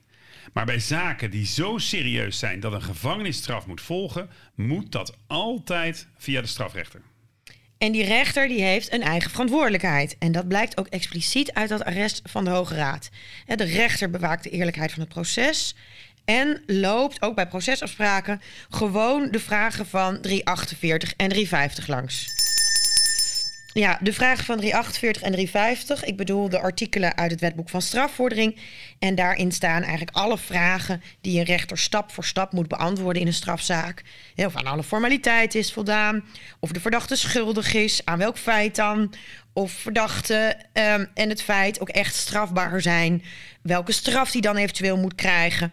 [0.53, 6.09] Maar bij zaken die zo serieus zijn dat een gevangenisstraf moet volgen, moet dat altijd
[6.17, 7.03] via de strafrechter.
[7.79, 10.17] En die rechter die heeft een eigen verantwoordelijkheid.
[10.19, 13.11] En dat blijkt ook expliciet uit dat arrest van de Hoge Raad.
[13.47, 15.75] De rechter bewaakt de eerlijkheid van het proces.
[16.25, 22.33] En loopt ook bij procesafspraken gewoon de vragen van 348 en 350 langs.
[23.75, 26.05] Ja, de vragen van 348 en 350.
[26.05, 28.57] Ik bedoel de artikelen uit het wetboek van strafvordering.
[28.99, 33.29] En daarin staan eigenlijk alle vragen die een rechter stap voor stap moet beantwoorden in
[33.29, 34.03] een strafzaak.
[34.37, 36.25] Of aan alle formaliteiten is voldaan.
[36.61, 38.05] Of de verdachte schuldig is.
[38.05, 39.15] Aan welk feit dan?
[39.53, 43.23] Of verdachte um, en het feit ook echt strafbaar zijn.
[43.63, 45.73] Welke straf die dan eventueel moet krijgen.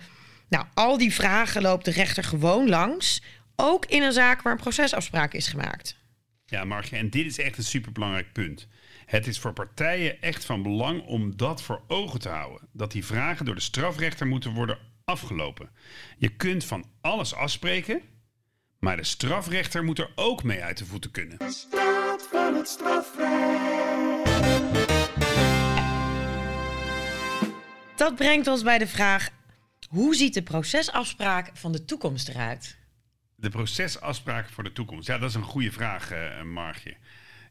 [0.51, 3.21] Nou, al die vragen loopt de rechter gewoon langs.
[3.55, 5.97] Ook in een zaak waar een procesafspraak is gemaakt.
[6.45, 8.67] Ja, Margje, en dit is echt een superbelangrijk punt.
[9.05, 12.67] Het is voor partijen echt van belang om dat voor ogen te houden.
[12.71, 15.69] Dat die vragen door de strafrechter moeten worden afgelopen.
[16.17, 18.01] Je kunt van alles afspreken,
[18.79, 21.37] maar de strafrechter moet er ook mee uit de voeten kunnen.
[21.37, 23.71] De staat van het strafrecht.
[27.95, 29.29] Dat brengt ons bij de vraag:
[29.91, 32.77] hoe ziet de procesafspraak van de toekomst eruit?
[33.35, 35.07] De procesafspraken voor de toekomst.
[35.07, 36.95] Ja, dat is een goede vraag, uh, Margje.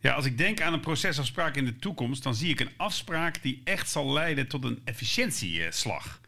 [0.00, 3.42] Ja, als ik denk aan een procesafspraak in de toekomst, dan zie ik een afspraak
[3.42, 6.20] die echt zal leiden tot een efficiëntieslag.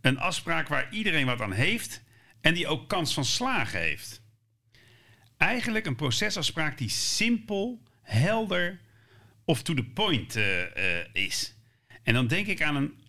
[0.00, 2.02] Een afspraak waar iedereen wat aan heeft
[2.40, 4.22] en die ook kans van slagen heeft.
[5.36, 8.80] Eigenlijk een procesafspraak die simpel, helder
[9.44, 10.66] of to the point uh, uh,
[11.12, 11.54] is.
[12.02, 13.03] En dan denk ik aan een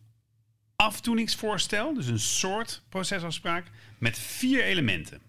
[0.75, 3.65] afdoeningsvoorstel, dus een soort procesafspraak
[3.97, 5.21] met vier elementen.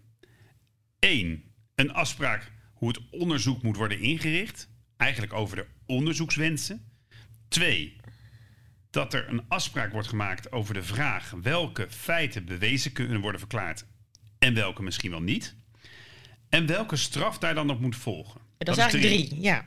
[0.98, 1.42] 1.
[1.74, 4.68] Een afspraak hoe het onderzoek moet worden ingericht.
[4.96, 6.84] Eigenlijk over de onderzoekswensen.
[7.48, 7.96] 2.
[8.90, 13.84] Dat er een afspraak wordt gemaakt over de vraag welke feiten bewezen kunnen worden verklaard
[14.38, 15.56] en welke misschien wel niet.
[16.48, 18.40] En welke straf daar dan op moet volgen.
[18.58, 19.40] Dat, dat is eigenlijk drie.
[19.40, 19.64] ja.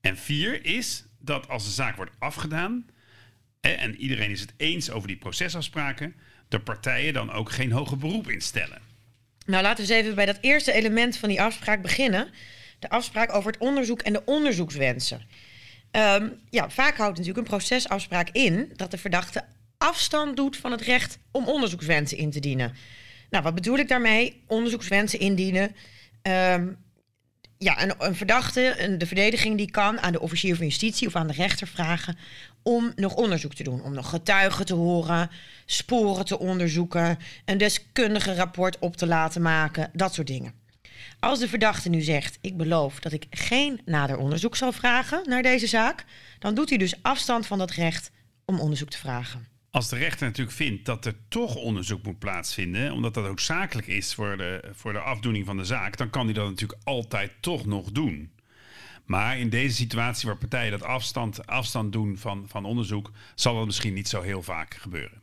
[0.00, 2.86] En vier is dat als de zaak wordt afgedaan
[3.74, 6.14] en iedereen is het eens over die procesafspraken,
[6.48, 8.78] de partijen dan ook geen hoger beroep instellen.
[9.46, 12.28] Nou, laten we eens even bij dat eerste element van die afspraak beginnen.
[12.78, 15.20] De afspraak over het onderzoek en de onderzoekswensen.
[15.90, 19.44] Um, ja, vaak houdt natuurlijk een procesafspraak in dat de verdachte
[19.78, 22.74] afstand doet van het recht om onderzoekswensen in te dienen.
[23.30, 24.42] Nou, wat bedoel ik daarmee?
[24.46, 25.76] Onderzoekswensen indienen.
[26.22, 26.76] Um,
[27.58, 31.26] ja, een, een verdachte, de verdediging die kan aan de officier van justitie of aan
[31.26, 32.16] de rechter vragen
[32.62, 33.82] om nog onderzoek te doen.
[33.82, 35.30] Om nog getuigen te horen,
[35.66, 40.52] sporen te onderzoeken, een deskundige rapport op te laten maken, dat soort dingen.
[41.20, 45.42] Als de verdachte nu zegt: Ik beloof dat ik geen nader onderzoek zal vragen naar
[45.42, 46.04] deze zaak,
[46.38, 48.10] dan doet hij dus afstand van dat recht
[48.44, 49.55] om onderzoek te vragen.
[49.76, 53.86] Als de rechter natuurlijk vindt dat er toch onderzoek moet plaatsvinden, omdat dat ook zakelijk
[53.86, 57.32] is voor de, voor de afdoening van de zaak, dan kan hij dat natuurlijk altijd
[57.40, 58.32] toch nog doen.
[59.04, 63.66] Maar in deze situatie waar partijen dat afstand, afstand doen van, van onderzoek, zal dat
[63.66, 65.22] misschien niet zo heel vaak gebeuren.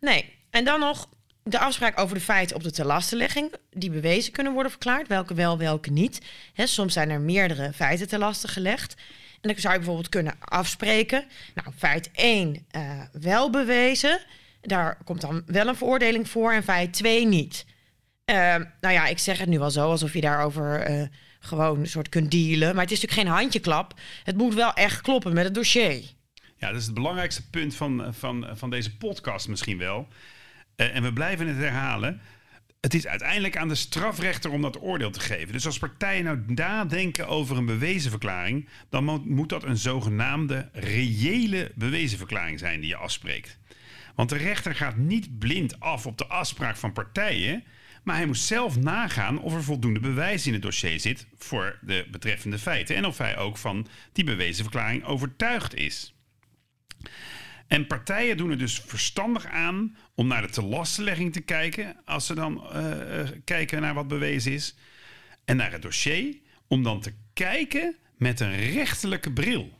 [0.00, 1.08] Nee, en dan nog
[1.42, 5.58] de afspraak over de feiten op de telastenlegging, die bewezen kunnen worden verklaard, welke wel,
[5.58, 6.20] welke niet.
[6.54, 8.94] soms zijn er meerdere feiten te lasten gelegd.
[9.40, 11.24] En dan zou je bijvoorbeeld kunnen afspreken.
[11.54, 14.20] Nou, feit 1 uh, eh, wel bewezen.
[14.60, 17.66] Daar komt dan wel een veroordeling voor en feit 2 niet.
[18.30, 18.36] Uh,
[18.80, 21.06] nou ja, ik zeg het nu wel zo, alsof je daarover uh,
[21.40, 22.74] gewoon een soort kunt dealen.
[22.74, 23.94] Maar het is natuurlijk geen handjeklap.
[24.24, 26.02] Het moet wel echt kloppen met het dossier.
[26.56, 30.08] Ja, dat is het belangrijkste punt van, van, van deze podcast misschien wel.
[30.76, 32.20] en we blijven het herhalen.
[32.86, 35.52] Het is uiteindelijk aan de strafrechter om dat oordeel te geven.
[35.52, 42.58] Dus als partijen nou nadenken over een bewezenverklaring, dan moet dat een zogenaamde reële bewezenverklaring
[42.58, 43.58] zijn die je afspreekt.
[44.14, 47.64] Want de rechter gaat niet blind af op de afspraak van partijen,
[48.04, 52.06] maar hij moet zelf nagaan of er voldoende bewijs in het dossier zit voor de
[52.10, 56.14] betreffende feiten en of hij ook van die bewezenverklaring overtuigd is.
[57.68, 62.34] En partijen doen er dus verstandig aan om naar de telastenlegging te kijken, als ze
[62.34, 64.74] dan uh, kijken naar wat bewezen is,
[65.44, 66.36] en naar het dossier,
[66.68, 69.78] om dan te kijken met een rechterlijke bril.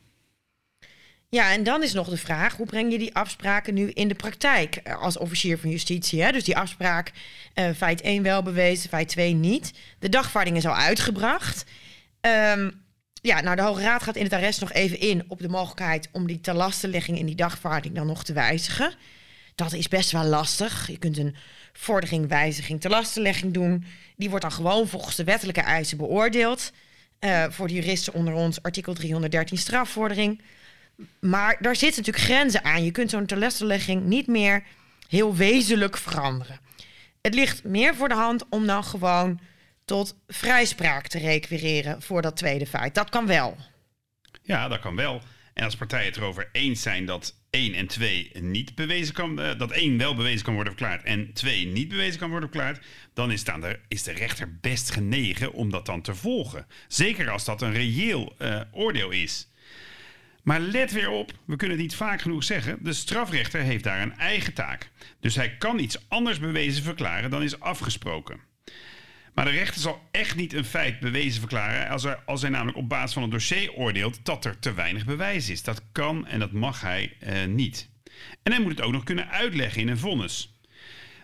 [1.29, 4.15] Ja, en dan is nog de vraag: hoe breng je die afspraken nu in de
[4.15, 6.21] praktijk eh, als officier van justitie?
[6.21, 6.31] Hè?
[6.31, 7.11] Dus die afspraak,
[7.75, 9.73] feit 1 wel bewezen, feit 2 niet.
[9.99, 11.65] De dagvaarding is al uitgebracht.
[12.21, 12.85] Um,
[13.21, 16.09] ja, nou, de Hoge Raad gaat in het arrest nog even in op de mogelijkheid
[16.11, 18.93] om die telastenlegging in die dagvaarding dan nog te wijzigen.
[19.55, 20.87] Dat is best wel lastig.
[20.87, 21.35] Je kunt een
[21.73, 23.85] vordering, wijziging, telastenlegging doen.
[24.15, 26.71] Die wordt dan gewoon volgens de wettelijke eisen beoordeeld.
[27.19, 30.41] Uh, voor de juristen onder ons artikel 313 strafvordering.
[31.19, 32.83] Maar daar zitten natuurlijk grenzen aan.
[32.83, 34.63] Je kunt zo'n telastenlegging niet meer
[35.07, 36.59] heel wezenlijk veranderen.
[37.21, 39.39] Het ligt meer voor de hand om dan gewoon
[39.87, 42.95] tot vrijspraak te requireren voor dat tweede feit.
[42.95, 43.57] Dat kan wel.
[44.43, 45.21] Ja, dat kan wel.
[45.53, 49.57] En als partijen het erover eens zijn dat 1 en 2 niet bewezen kan, uh,
[49.57, 53.31] dat 1 wel bewezen kan worden verklaard en 2 niet bewezen kan worden verklaard, dan
[53.31, 56.67] is, de, is de rechter best genegen om dat dan te volgen.
[56.87, 59.49] Zeker als dat een reëel uh, oordeel is.
[60.43, 64.01] Maar let weer op, we kunnen het niet vaak genoeg zeggen, de strafrechter heeft daar
[64.01, 64.89] een eigen taak.
[65.19, 68.46] Dus hij kan iets anders bewezen verklaren dan is afgesproken.
[69.37, 72.89] Maar de rechter zal echt niet een feit bewezen verklaren als, als hij namelijk op
[72.89, 75.63] basis van een dossier oordeelt dat er te weinig bewijs is.
[75.63, 77.89] Dat kan en dat mag hij eh, niet.
[78.43, 80.59] En hij moet het ook nog kunnen uitleggen in een vonnis.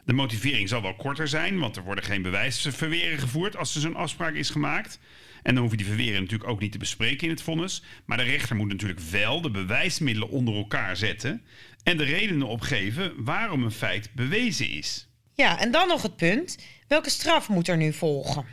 [0.06, 3.96] De motivering zal wel korter zijn, want er worden geen bewijsverweren gevoerd als er zo'n
[3.96, 5.00] afspraak is gemaakt.
[5.44, 7.84] En dan hoef je die verweren natuurlijk ook niet te bespreken in het vonnis.
[8.06, 11.42] Maar de rechter moet natuurlijk wel de bewijsmiddelen onder elkaar zetten
[11.84, 15.08] en de redenen opgeven waarom een feit bewezen is.
[15.36, 16.58] Ja, en dan nog het punt.
[16.88, 18.46] Welke straf moet er nu volgen?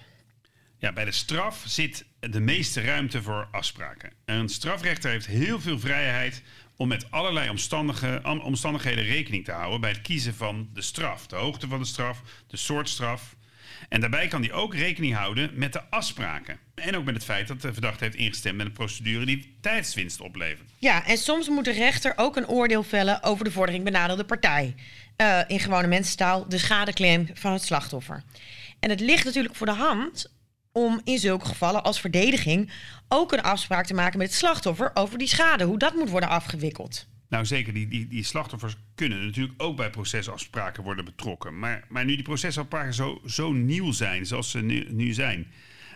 [0.79, 4.13] Ja, bij de straf zit de meeste ruimte voor afspraken.
[4.25, 6.43] Een strafrechter heeft heel veel vrijheid
[6.77, 7.49] om met allerlei
[8.43, 11.27] omstandigheden rekening te houden bij het kiezen van de straf.
[11.27, 13.37] De hoogte van de straf, de soort straf.
[13.89, 16.59] En daarbij kan hij ook rekening houden met de afspraken.
[16.81, 20.21] En ook met het feit dat de verdachte heeft ingestemd met een procedure die tijdswinst
[20.21, 20.71] oplevert.
[20.79, 24.75] Ja, en soms moet de rechter ook een oordeel vellen over de vordering benaderde partij.
[25.17, 28.23] Uh, in gewone mensentaal de schadeclaim van het slachtoffer.
[28.81, 30.33] En het ligt natuurlijk voor de hand
[30.73, 32.71] om in zulke gevallen als verdediging
[33.09, 36.29] ook een afspraak te maken met het slachtoffer over die schade, hoe dat moet worden
[36.29, 37.09] afgewikkeld.
[37.29, 41.59] Nou zeker, die, die, die slachtoffers kunnen natuurlijk ook bij procesafspraken worden betrokken.
[41.59, 45.47] Maar, maar nu die procesafspraken zo, zo nieuw zijn, zoals ze nu, nu zijn,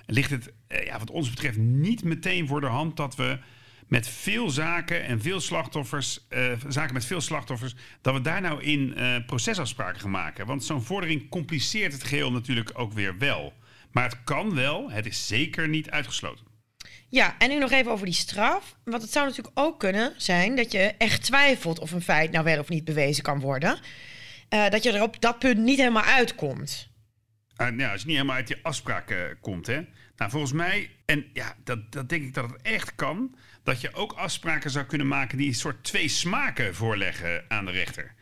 [0.07, 3.39] ligt het eh, ja, wat ons betreft niet meteen voor de hand dat we
[3.89, 8.63] met veel zaken en veel slachtoffers, uh, zaken met veel slachtoffers, dat we daar nou
[8.63, 10.47] in uh, procesafspraken gaan maken.
[10.47, 13.53] Want zo'n vordering compliceert het geheel natuurlijk ook weer wel.
[13.93, 16.45] Maar het kan wel, het is zeker niet uitgesloten.
[17.09, 18.77] Ja, en nu nog even over die straf.
[18.85, 22.45] Want het zou natuurlijk ook kunnen zijn dat je echt twijfelt of een feit nou
[22.45, 23.79] wel of niet bewezen kan worden.
[24.49, 26.94] Dat je er op dat punt niet helemaal uitkomt.
[27.57, 29.81] Uh, ja, als je niet helemaal uit die afspraken komt, hè.
[30.17, 33.95] Nou, volgens mij, en ja, dat, dat denk ik dat het echt kan, dat je
[33.95, 38.15] ook afspraken zou kunnen maken die een soort twee smaken voorleggen aan de rechter.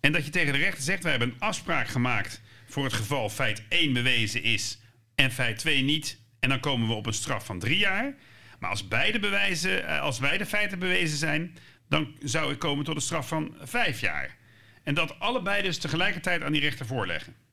[0.00, 3.28] En dat je tegen de rechter zegt: we hebben een afspraak gemaakt voor het geval
[3.28, 4.80] feit 1 bewezen is
[5.14, 6.20] en feit 2 niet.
[6.40, 8.14] En dan komen we op een straf van drie jaar.
[8.58, 11.56] Maar als beide, bewijzen, eh, als beide feiten bewezen zijn,
[11.88, 14.36] dan zou ik komen tot een straf van vijf jaar.
[14.82, 17.43] En dat allebei dus tegelijkertijd aan die rechter voorleggen.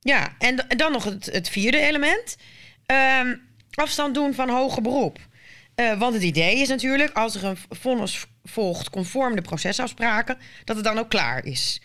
[0.00, 2.36] Ja, en, dan nog het, het vierde element.
[2.86, 3.36] Ehm,
[3.74, 5.18] afstand doen van hoger beroep.
[5.76, 10.76] Uh, want het idee is natuurlijk, als er een vonnis volgt conform de procesafspraken, dat
[10.76, 11.82] het dan ook klaar is.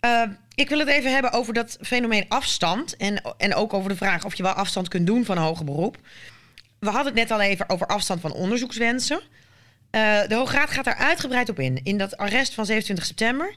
[0.00, 0.22] Uh,
[0.54, 2.96] ik wil het even hebben over dat fenomeen afstand.
[2.96, 5.96] En, en ook over de vraag of je wel afstand kunt doen van hoger beroep.
[6.78, 9.20] We hadden het net al even over afstand van onderzoekswensen.
[9.20, 13.54] Uh, de Hoge Raad gaat daar uitgebreid op in, in dat arrest van 27 september.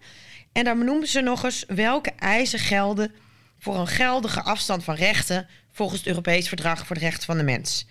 [0.52, 3.12] En daar benoemen ze nog eens welke eisen gelden
[3.60, 7.44] voor een geldige afstand van rechten volgens het Europees Verdrag voor de Rechten van de
[7.44, 7.88] Mens.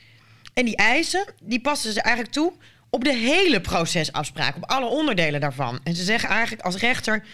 [0.54, 2.52] En die eisen, die passen ze eigenlijk toe
[2.90, 5.80] op de hele procesafspraak, op alle onderdelen daarvan.
[5.84, 7.24] En ze zeggen eigenlijk als rechter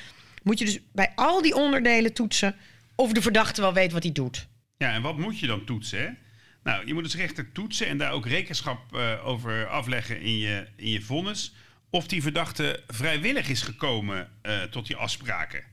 [0.43, 2.57] moet je dus bij al die onderdelen toetsen
[2.95, 4.49] of de verdachte wel weet wat hij doet.
[4.76, 6.18] Ja, en wat moet je dan toetsen?
[6.62, 10.66] Nou, je moet dus rechter toetsen en daar ook rekenschap uh, over afleggen in je,
[10.76, 11.55] in je vonnis.
[11.91, 15.64] Of die verdachte vrijwillig is gekomen uh, tot die afspraken.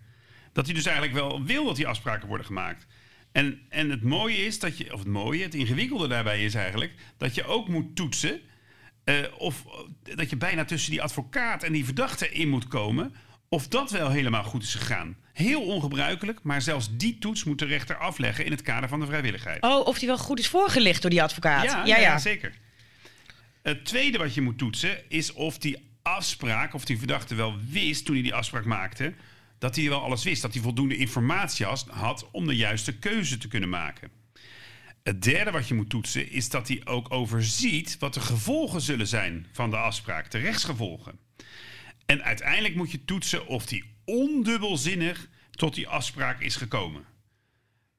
[0.53, 2.85] Dat hij dus eigenlijk wel wil dat die afspraken worden gemaakt.
[3.31, 6.93] En, en het mooie is dat je, of het mooie, het ingewikkelde daarbij is eigenlijk,
[7.17, 8.39] dat je ook moet toetsen.
[9.03, 13.13] eh, of eh, dat je bijna tussen die advocaat en die verdachte in moet komen.
[13.49, 15.17] Of dat wel helemaal goed is gegaan.
[15.33, 19.05] Heel ongebruikelijk, maar zelfs die toets moet de rechter afleggen in het kader van de
[19.05, 19.63] vrijwilligheid.
[19.63, 21.63] Oh, of die wel goed is voorgelicht door die advocaat.
[21.63, 22.53] Ja, ja, ja, zeker.
[23.61, 28.05] Het tweede wat je moet toetsen is of die afspraak, of die verdachte wel wist
[28.05, 29.13] toen hij die afspraak maakte,
[29.59, 30.41] dat hij wel alles wist.
[30.41, 34.11] Dat hij voldoende informatie had om de juiste keuze te kunnen maken.
[35.03, 39.07] Het derde wat je moet toetsen is dat hij ook overziet wat de gevolgen zullen
[39.07, 41.19] zijn van de afspraak, de rechtsgevolgen.
[42.05, 47.05] En uiteindelijk moet je toetsen of hij ondubbelzinnig tot die afspraak is gekomen.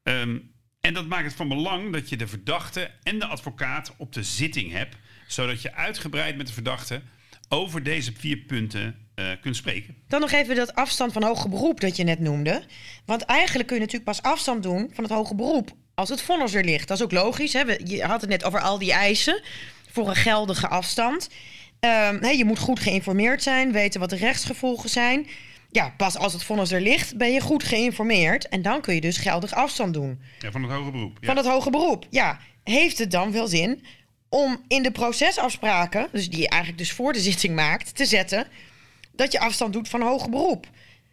[0.03, 0.39] Ehm,
[0.81, 4.23] en dat maakt het van belang dat je de verdachte en de advocaat op de
[4.23, 4.97] zitting hebt,
[5.27, 7.03] zodat je uitgebreid met de verdachte
[7.53, 9.97] over deze vier punten eh, kunt spreken.
[10.09, 12.63] Dan nog even dat afstand van hoger beroep dat je net noemde.
[13.05, 16.55] Want eigenlijk kun je natuurlijk pas afstand doen van het hoger beroep als het vonnis
[16.55, 16.89] er ligt.
[16.89, 17.53] Dat is ook logisch.
[17.53, 17.63] Hè?
[17.85, 19.43] Je had het net over al die eisen
[19.91, 21.29] voor een geldige afstand.
[21.81, 25.27] Ehm, je moet goed geïnformeerd zijn, weten wat de rechtsgevolgen zijn.
[25.71, 28.49] Ja, pas als het vonnis er ligt, ben je goed geïnformeerd.
[28.49, 31.19] En dan kun je dus geldig afstand doen Ja, van het hoger beroep.
[31.21, 31.27] Ja.
[31.27, 32.07] van het hoger beroep.
[32.11, 33.85] Ja, heeft het dan wel zin
[34.31, 38.47] om in de procesafspraken, dus die je eigenlijk dus voor de zitting maakt, te zetten
[39.13, 40.67] dat je afstand doet van hoger beroep?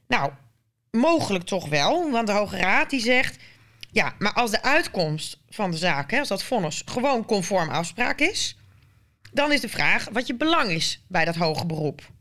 [0.07, 0.32] Nou,
[0.91, 3.38] mogelijk toch wel, want de Hoge Raad die zegt,
[3.91, 8.20] ja, maar als de uitkomst van de zaak, hè, als dat vonnis gewoon conform afspraak
[8.20, 8.57] is,
[9.32, 12.11] dan is de vraag wat je belang is bij dat hoger beroep.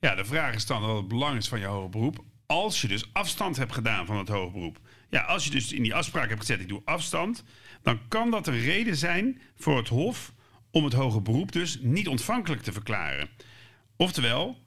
[0.00, 2.24] Ja, de vraag is dan wat het belang is van je hoger beroep.
[2.46, 4.80] Als je dus afstand hebt gedaan van het hoger beroep.
[5.08, 7.44] Ja, als je dus in die afspraak hebt gezet, ik doe afstand.
[7.82, 10.32] Dan kan dat een reden zijn voor het Hof
[10.70, 13.28] om het hoger beroep dus niet ontvankelijk te verklaren.
[13.96, 14.58] Oftewel,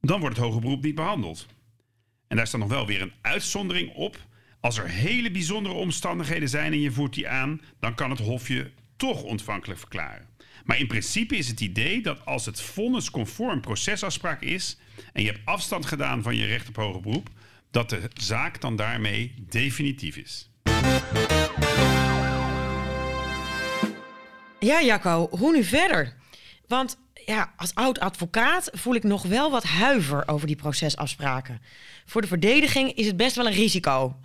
[0.00, 1.46] dan wordt het hoger beroep niet behandeld.
[2.28, 4.18] En daar staat nog wel weer een uitzondering op.
[4.60, 8.48] Als er hele bijzondere omstandigheden zijn en je voert die aan, dan kan het Hof
[8.48, 10.28] je toch ontvankelijk verklaren.
[10.64, 14.76] Maar in principe is het idee dat als het vonnis conform procesafspraak is
[15.12, 17.28] en je hebt afstand gedaan van je recht op hoger beroep,
[17.70, 20.48] dat de zaak dan daarmee definitief is.
[24.58, 26.14] Ja, Jacco, hoe nu verder?
[26.66, 31.60] Want ja, als oud advocaat voel ik nog wel wat huiver over die procesafspraken.
[32.06, 34.16] Voor de verdediging is het best wel een risico.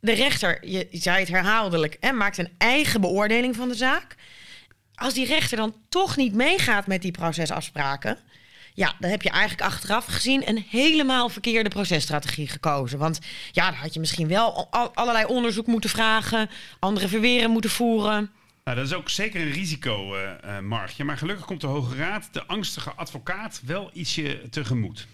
[0.00, 4.16] De rechter, je zei het herhaaldelijk, hè, maakt een eigen beoordeling van de zaak.
[4.98, 8.18] Als die rechter dan toch niet meegaat met die procesafspraken,
[8.74, 12.98] ja, dan heb je eigenlijk achteraf gezien een helemaal verkeerde processtrategie gekozen.
[12.98, 13.18] Want
[13.52, 18.30] ja, dan had je misschien wel al- allerlei onderzoek moeten vragen, andere verweren moeten voeren.
[18.64, 21.04] Nou, dat is ook zeker een risico, eh, Margje.
[21.04, 25.06] Maar gelukkig komt de Hoge Raad de angstige advocaat wel ietsje tegemoet.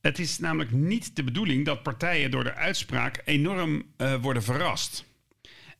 [0.00, 5.04] Het is namelijk niet de bedoeling dat partijen door de uitspraak enorm eh, worden verrast.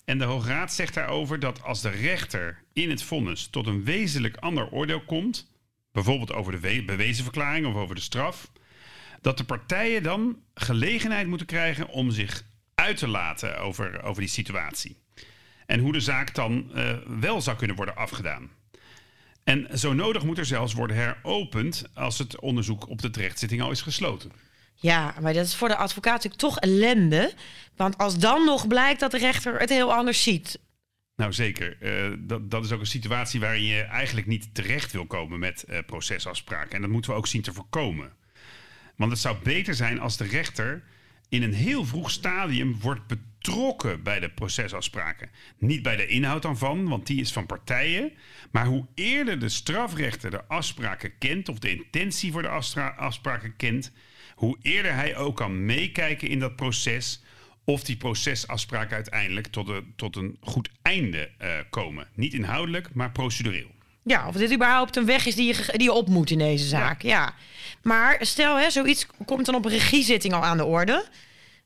[0.09, 3.84] En de Hoge Raad zegt daarover dat als de rechter in het vonnis tot een
[3.84, 5.50] wezenlijk ander oordeel komt,
[5.92, 8.50] bijvoorbeeld over de we- bewezen verklaring of over de straf,
[9.20, 12.44] dat de partijen dan gelegenheid moeten krijgen om zich
[12.74, 14.96] uit te laten over, over die situatie.
[15.66, 18.50] En hoe de zaak dan eh, wel zou kunnen worden afgedaan.
[19.44, 23.70] En zo nodig moet er zelfs worden heropend als het onderzoek op de terechtzitting al
[23.70, 24.32] is gesloten.
[24.81, 27.33] Ja, maar dat is voor de advocaat natuurlijk toch ellende.
[27.76, 30.59] Want als dan nog blijkt dat de rechter het heel anders ziet.
[31.16, 35.07] Nou zeker, Eh, dat, dat is ook een situatie waarin je eigenlijk niet terecht wil
[35.07, 36.70] komen met eh, procesafspraken.
[36.74, 38.12] En dat moeten we ook zien te voorkomen.
[38.97, 40.83] Want het zou beter zijn als de rechter
[41.29, 45.31] in een heel vroeg stadium wordt betrokken bij de procesafspraken.
[45.59, 48.12] Niet bij de inhoud dan van, want die is van partijen.
[48.51, 52.49] Maar hoe eerder de strafrechter de afspraken kent of de intentie voor de
[52.97, 53.93] afspraken kent,
[54.39, 57.22] hoe eerder hij ook kan meekijken in dat proces
[57.64, 62.09] of die procesafspraken uiteindelijk tot, een tot een goed einde eh, komen.
[62.14, 63.70] Niet inhoudelijk, maar procedureel.
[64.03, 66.66] Ja, of dit überhaupt een weg is die je, die je op moet in deze
[66.66, 67.03] zaak.
[67.03, 67.34] Ja.
[67.82, 71.05] Maar stel, hè, zoiets komt dan op een regiezitting al aan de orde.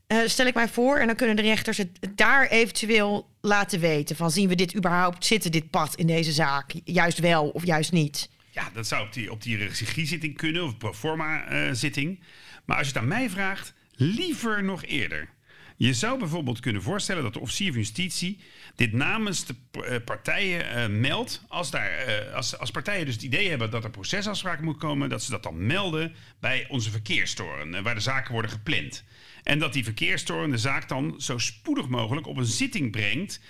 [0.06, 4.16] Eh, stel ik mij voor, en dan kunnen de rechters het daar eventueel laten weten.
[4.16, 6.72] Van zien we dit überhaupt, zitten dit pad in deze zaak?
[6.84, 8.28] Juist wel of juist niet?
[8.50, 12.20] Ja, dat zou op die, op die regiezitting kunnen, of proforma eh zitting.
[12.64, 15.28] Maar als je het aan mij vraagt, liever nog eerder.
[15.76, 18.38] Je zou bijvoorbeeld kunnen voorstellen dat de officier van justitie
[18.74, 21.44] dit namens de eh, partijen eh, meldt.
[21.48, 25.08] Als, daar, eh, als, als partijen dus het idee hebben dat er procesafspraken moet komen,
[25.08, 29.04] dat ze dat dan melden bij onze verkeerstoren, waar de zaken worden gepland.
[29.42, 33.40] En dat die verkeerstoren de zaak dan zo spoedig mogelijk op een zitting brengt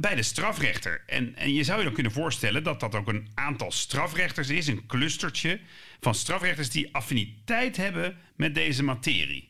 [0.00, 1.02] bij de strafrechter.
[1.06, 4.66] En, en je zou je dan kunnen voorstellen dat dat ook een aantal strafrechters is,
[4.66, 5.60] een clustertje
[6.00, 9.48] van strafrechters die affiniteit hebben met deze materie.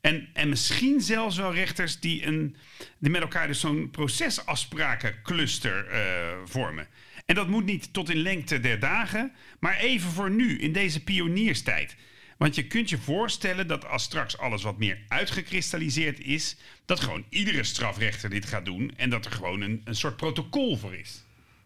[0.00, 2.56] En, en misschien zelfs wel rechters die, een,
[2.98, 5.98] die met elkaar dus zo'n procesafsprakencluster uh,
[6.44, 6.86] vormen.
[7.26, 11.04] En dat moet niet tot in lengte der dagen, maar even voor nu, in deze
[11.04, 11.96] pionierstijd.
[12.40, 17.24] Want je kunt je voorstellen dat als straks alles wat meer uitgekristalliseerd is, dat gewoon
[17.28, 21.24] iedere strafrechter dit gaat doen en dat er gewoon een, een soort protocol voor is.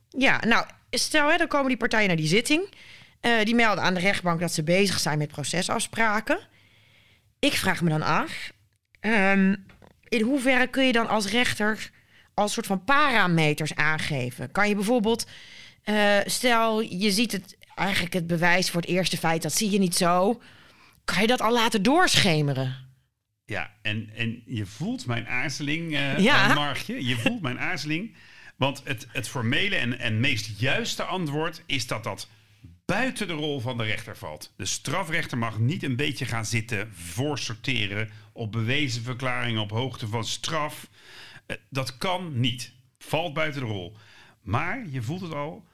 [0.09, 2.69] Ja, nou, stel hè, dan komen die partijen naar die zitting.
[3.21, 6.39] Uh, die melden aan de rechtbank dat ze bezig zijn met procesafspraken.
[7.39, 8.53] Ik vraag me dan af,
[9.01, 9.67] um,
[10.09, 11.91] in hoeverre kun je dan als rechter
[12.35, 14.53] als soort van parameters aangeven?
[14.53, 15.27] Kan je bijvoorbeeld,
[15.85, 19.79] uh, stel je ziet het eigenlijk het bewijs voor het eerste feit, dat zie je
[19.79, 20.41] niet zo.
[21.05, 22.77] Kan je dat al laten doorschemeren?
[23.45, 26.55] Ja, en, en je voelt mijn aarzeling, uh, ja.
[26.55, 27.07] Margje.
[27.07, 28.15] Je voelt mijn aarzeling.
[28.57, 32.29] Want het, het formele en, en meest juiste antwoord is dat dat
[32.85, 34.53] buiten de rol van de rechter valt.
[34.57, 40.25] De strafrechter mag niet een beetje gaan zitten voorsorteren op bewezen verklaringen op hoogte van
[40.25, 40.89] straf.
[41.47, 42.73] Eh, dat kan niet.
[42.99, 43.97] Valt buiten de rol.
[44.43, 45.65] Maar je voelt het al.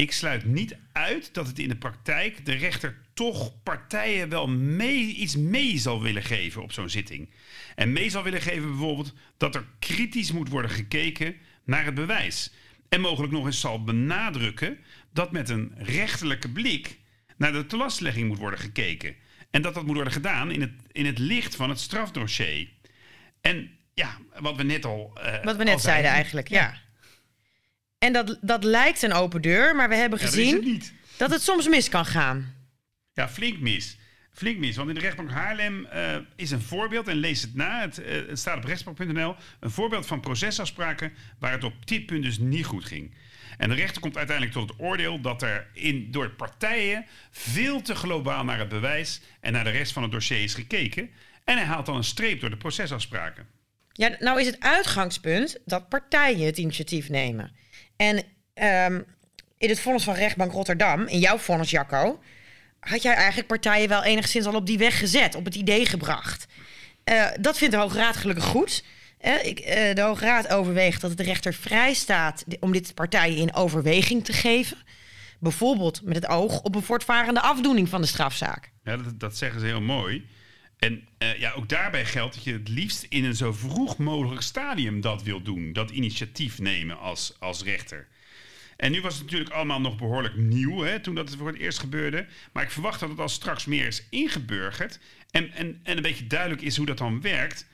[0.00, 5.14] Ik sluit niet uit dat het in de praktijk de rechter toch partijen wel mee,
[5.14, 7.30] iets mee zal willen geven op zo'n zitting.
[7.74, 12.52] En mee zal willen geven bijvoorbeeld dat er kritisch moet worden gekeken naar het bewijs.
[12.88, 14.78] En mogelijk nog eens zal benadrukken
[15.12, 16.98] dat met een rechterlijke blik
[17.36, 19.14] naar de telastlegging moet worden gekeken.
[19.50, 22.68] En dat dat moet worden gedaan in het, in het licht van het strafdossier.
[23.40, 25.18] En ja, wat we net al.
[25.24, 26.88] Uh, wat we net zeiden eigenlijk, ja.
[28.00, 31.68] En dat, dat lijkt een open deur, maar we hebben gezien het dat het soms
[31.68, 32.54] mis kan gaan.
[33.12, 33.98] Ja, flink mis.
[34.32, 37.80] Flink mis, want in de rechtbank Haarlem uh, is een voorbeeld, en lees het na,
[37.80, 42.22] het, uh, het staat op rechtsbank.nl, een voorbeeld van procesafspraken waar het op dit punt
[42.22, 43.14] dus niet goed ging.
[43.58, 47.94] En de rechter komt uiteindelijk tot het oordeel dat er in, door partijen veel te
[47.94, 51.10] globaal naar het bewijs en naar de rest van het dossier is gekeken.
[51.44, 53.46] En hij haalt dan een streep door de procesafspraken.
[53.92, 57.52] Ja, nou is het uitgangspunt dat partijen het initiatief nemen.
[58.00, 58.16] En
[58.86, 59.04] um,
[59.58, 62.20] in het vonnis van rechtbank Rotterdam, in jouw vonnis Jacco,
[62.80, 66.46] had jij eigenlijk partijen wel enigszins al op die weg gezet, op het idee gebracht.
[67.04, 68.84] Uh, dat vindt de Hoge Raad gelukkig goed.
[69.20, 73.36] Uh, ik, uh, de Hoge Raad overweegt dat de rechter vrij staat om dit partijen
[73.36, 74.76] in overweging te geven.
[75.38, 78.70] Bijvoorbeeld met het oog op een voortvarende afdoening van de strafzaak.
[78.84, 80.26] Ja, dat, dat zeggen ze heel mooi.
[80.80, 84.42] En uh, ja, ook daarbij geldt dat je het liefst in een zo vroeg mogelijk
[84.42, 85.72] stadium dat wil doen.
[85.72, 88.06] Dat initiatief nemen als, als rechter.
[88.76, 91.58] En nu was het natuurlijk allemaal nog behoorlijk nieuw hè, toen dat het voor het
[91.58, 92.26] eerst gebeurde.
[92.52, 94.98] Maar ik verwacht dat het als straks meer is ingeburgerd.
[95.30, 97.66] En, en, en een beetje duidelijk is hoe dat dan werkt.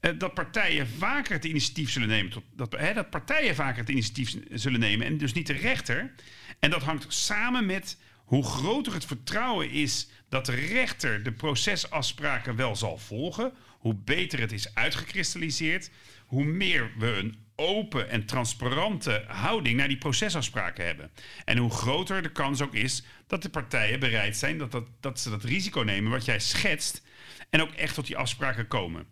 [0.00, 2.30] Uh, dat partijen vaker het initiatief zullen nemen.
[2.30, 6.12] Tot, dat, hè, dat partijen vaker het initiatief zullen nemen en dus niet de rechter.
[6.58, 7.96] En dat hangt samen met
[8.28, 14.40] hoe groter het vertrouwen is dat de rechter de procesafspraken wel zal volgen, hoe beter
[14.40, 15.90] het is uitgekristalliseerd,
[16.26, 21.10] hoe meer we een open en transparante houding naar die procesafspraken hebben.
[21.44, 25.20] En hoe groter de kans ook is dat de partijen bereid zijn dat, dat, dat
[25.20, 27.02] ze dat risico nemen wat jij schetst
[27.50, 29.06] en ook echt tot die afspraken komen.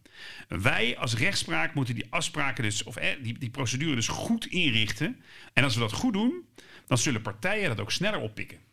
[0.49, 5.21] Wij als rechtspraak moeten die afspraken dus, of eh, die, die procedure dus goed inrichten.
[5.53, 6.47] En als we dat goed doen,
[6.87, 8.66] dan zullen partijen dat ook sneller oppikken.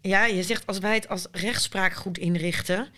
[0.00, 2.88] Ja, je zegt als wij het als rechtspraak goed inrichten.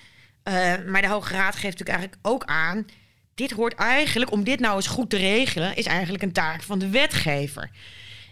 [0.45, 2.87] Uh, maar de Hoge Raad geeft natuurlijk eigenlijk ook aan.
[3.35, 6.79] Dit hoort eigenlijk, om dit nou eens goed te regelen, is eigenlijk een taak van
[6.79, 7.71] de wetgever.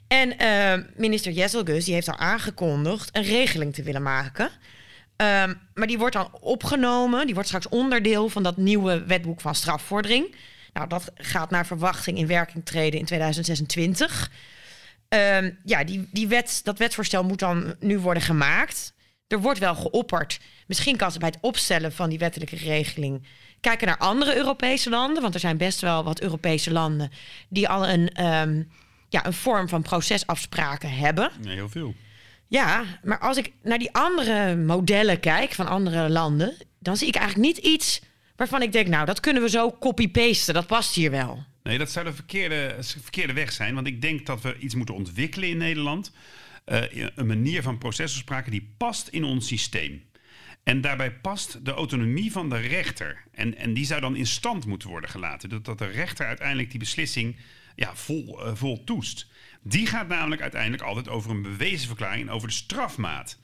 [0.09, 4.47] En uh, minister Jesselgus die heeft al aangekondigd een regeling te willen maken.
[4.47, 5.45] Uh,
[5.75, 10.35] maar die wordt dan opgenomen, die wordt straks onderdeel van dat nieuwe wetboek van strafvordering.
[10.73, 14.31] Nou, dat gaat naar verwachting in werking treden in 2026.
[15.15, 18.95] Um, ja, die, die wet, dat wetsvoorstel moet dan nu worden gemaakt.
[19.27, 20.41] Er wordt wel geopperd.
[20.67, 23.27] Misschien kan ze bij het opstellen van die wettelijke regeling
[23.61, 25.23] kijken naar andere Europese landen.
[25.23, 27.11] Want er zijn best wel wat Europese landen
[27.49, 28.71] die al een, um,
[29.09, 31.31] ja, een vorm van procesafspraken hebben.
[31.41, 31.95] Nee, heel veel.
[32.49, 37.15] Ja, maar als ik naar die andere modellen kijk van andere landen, dan zie ik
[37.15, 38.01] eigenlijk niet iets
[38.37, 40.55] waarvan ik denk, nou, dat kunnen we zo copy-pasten.
[40.55, 41.45] Dat past hier wel.
[41.63, 43.75] Nee, dat zou de verkeerde, verkeerde weg zijn.
[43.75, 46.13] Want ik denk dat we iets moeten ontwikkelen in Nederland.
[46.67, 46.83] Uh,
[47.15, 50.03] een manier van procesafspraken die past in ons systeem.
[50.63, 53.25] En daarbij past de autonomie van de rechter.
[53.33, 55.49] En, en die zou dan in stand moeten worden gelaten.
[55.49, 57.37] Dat, dat de rechter uiteindelijk die beslissing
[57.77, 59.27] ja, vol, uh, vol toest.
[59.63, 63.39] Die gaat namelijk uiteindelijk altijd over een bewezen verklaring en over de strafmaat.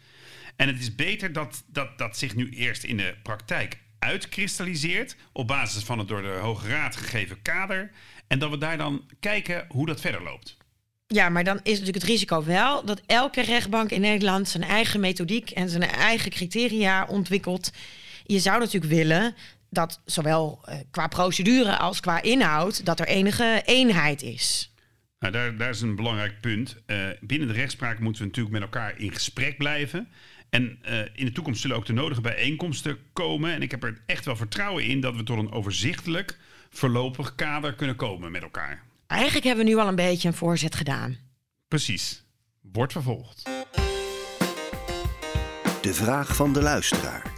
[0.57, 5.46] En het is beter dat, dat dat zich nu eerst in de praktijk uitkristalliseert op
[5.46, 7.90] basis van het door de Hoge Raad gegeven kader.
[8.26, 10.57] En dat we daar dan kijken hoe dat verder loopt.
[11.07, 15.01] Ja, maar dan is natuurlijk het risico wel dat elke rechtbank in Nederland zijn eigen
[15.01, 17.72] methodiek en zijn eigen criteria ontwikkelt.
[18.24, 19.34] Je zou natuurlijk willen
[19.70, 22.84] dat zowel eh, qua procedure als qua inhoud...
[22.84, 24.72] dat er enige eenheid is.
[25.18, 26.76] Nou, daar, daar is een belangrijk punt.
[26.86, 30.09] Uh, binnen de rechtspraak moeten we natuurlijk met elkaar in gesprek blijven.
[30.51, 33.53] En uh, in de toekomst zullen ook de nodige bijeenkomsten komen.
[33.53, 36.38] En ik heb er echt wel vertrouwen in dat we tot een overzichtelijk,
[36.70, 38.82] voorlopig kader kunnen komen met elkaar.
[39.07, 41.16] Eigenlijk hebben we nu al een beetje een voorzet gedaan.
[41.68, 42.24] Precies.
[42.72, 43.42] Wordt vervolgd.
[45.82, 47.38] De vraag van de luisteraar.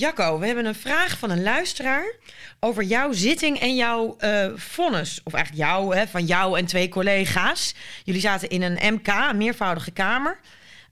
[0.00, 2.14] Jacco, we hebben een vraag van een luisteraar
[2.60, 5.20] over jouw zitting en jouw uh, vonnis.
[5.24, 7.74] Of eigenlijk jou, hè, van jou en twee collega's.
[8.04, 10.40] Jullie zaten in een MK, een meervoudige kamer,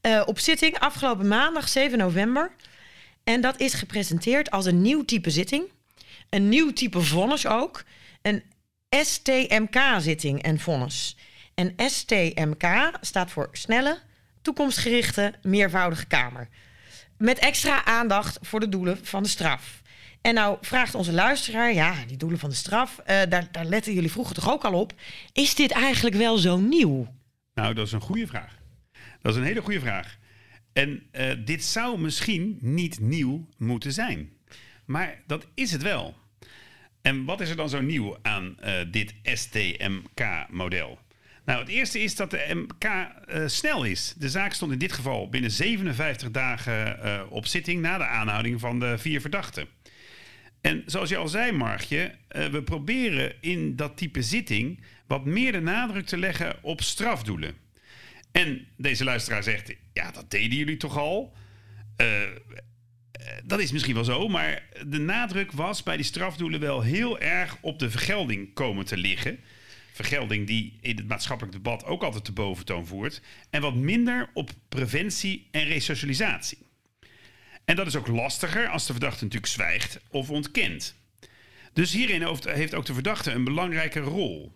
[0.02, 2.52] uh, op zitting afgelopen maandag 7 november.
[3.24, 5.64] En dat is gepresenteerd als een nieuw type zitting.
[6.30, 7.84] Een nieuw type vonnis ook.
[8.22, 8.42] Een
[8.90, 11.16] STMK-zitting en vonnis.
[11.54, 13.98] En STMK staat voor snelle,
[14.42, 16.48] toekomstgerichte, meervoudige kamer.
[17.18, 19.82] Met extra aandacht voor de doelen van de straf.
[20.20, 23.94] En nou vraagt onze luisteraar, ja, die doelen van de straf, uh, daar, daar letten
[23.94, 24.92] jullie vroeger toch ook al op.
[25.32, 27.14] Is dit eigenlijk wel zo nieuw?
[27.54, 28.58] Nou, dat is een goede vraag.
[29.22, 30.18] Dat is een hele goede vraag.
[30.72, 34.30] En uh, dit zou misschien niet nieuw moeten zijn.
[34.84, 36.14] Maar dat is het wel.
[37.02, 40.98] En wat is er dan zo nieuw aan uh, dit STMK-model?
[41.46, 44.14] Nou, het eerste is dat de MK uh, snel is.
[44.18, 48.60] De zaak stond in dit geval binnen 57 dagen uh, op zitting na de aanhouding
[48.60, 49.66] van de vier verdachten.
[50.60, 55.52] En zoals je al zei, Margje, uh, we proberen in dat type zitting wat meer
[55.52, 57.54] de nadruk te leggen op strafdoelen.
[58.32, 61.34] En deze luisteraar zegt, ja, dat deden jullie toch al?
[63.44, 67.56] dat is misschien wel zo, maar de nadruk was bij die strafdoelen wel heel erg
[67.60, 69.38] op de vergelding komen te liggen
[69.96, 73.20] vergelding die in het maatschappelijk debat ook altijd te boventoon voert.
[73.50, 76.58] En wat minder op preventie en resocialisatie.
[77.64, 80.94] En dat is ook lastiger als de verdachte natuurlijk zwijgt of ontkent.
[81.72, 84.52] Dus hierin heeft ook de verdachte een belangrijke rol.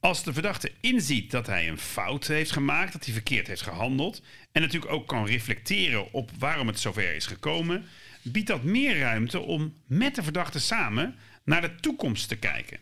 [0.00, 4.22] Als de verdachte inziet dat hij een fout heeft gemaakt, dat hij verkeerd heeft gehandeld,
[4.52, 7.84] en natuurlijk ook kan reflecteren op waarom het zover is gekomen,
[8.22, 11.14] biedt dat meer ruimte om met de verdachte samen
[11.44, 12.78] naar de toekomst te kijken.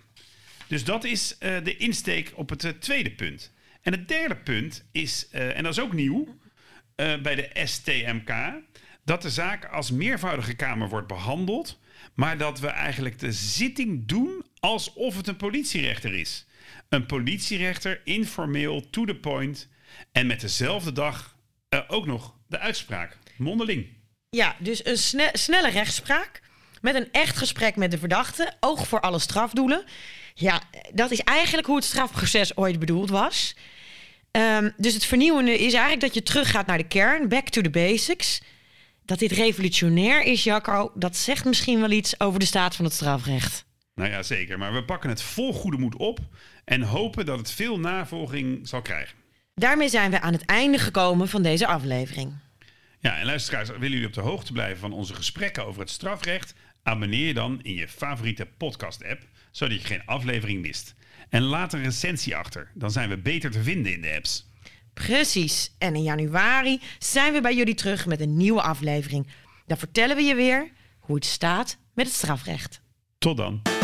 [0.73, 3.53] Dus dat is uh, de insteek op het uh, tweede punt.
[3.83, 6.41] En het derde punt is, uh, en dat is ook nieuw
[6.97, 8.33] bij de STMK,
[9.05, 11.79] dat de zaak als meervoudige kamer wordt behandeld,
[12.15, 16.47] maar dat we eigenlijk de zitting doen alsof het een politierechter is.
[16.89, 19.69] Een politierechter, informeel, to the point
[20.13, 21.37] en met dezelfde dag
[21.89, 23.87] ook nog de uitspraak, mondeling.
[24.31, 26.43] Ja, dus een sne snelle rechtspraak
[26.81, 29.85] met een echt gesprek met de verdachte, oog voor alle strafdoelen.
[30.35, 30.63] Ja,
[30.93, 33.57] dat is eigenlijk hoe het strafproces ooit bedoeld was.
[34.31, 37.71] Um, dus het vernieuwende is eigenlijk dat je teruggaat naar de kern, back to the
[37.71, 38.43] basics.
[39.05, 42.95] Dat dit revolutionair is, Jacco, dat zegt misschien wel iets over de staat van het
[42.95, 43.65] strafrecht.
[43.95, 44.59] Nou ja, zeker.
[44.59, 46.19] Maar we pakken het vol goede moed op
[46.65, 49.17] en hopen dat het veel navolging zal krijgen.
[49.55, 52.33] Daarmee zijn we aan het einde gekomen van deze aflevering.
[52.99, 56.55] Ja, en luisteraars, willen jullie op de hoogte blijven van onze gesprekken over het strafrecht?
[56.83, 59.23] Abonneer je dan in je favoriete podcast-app
[59.53, 60.95] zodat je geen aflevering mist.
[61.29, 64.51] En laat een recensie achter, dan zijn we beter te vinden in de apps.
[64.95, 65.75] Precies.
[65.79, 69.27] En in januari zijn we bij jullie terug met een nieuwe aflevering.
[69.67, 72.81] Dan vertellen we je weer hoe het staat met het strafrecht.
[73.19, 73.82] Tot dan.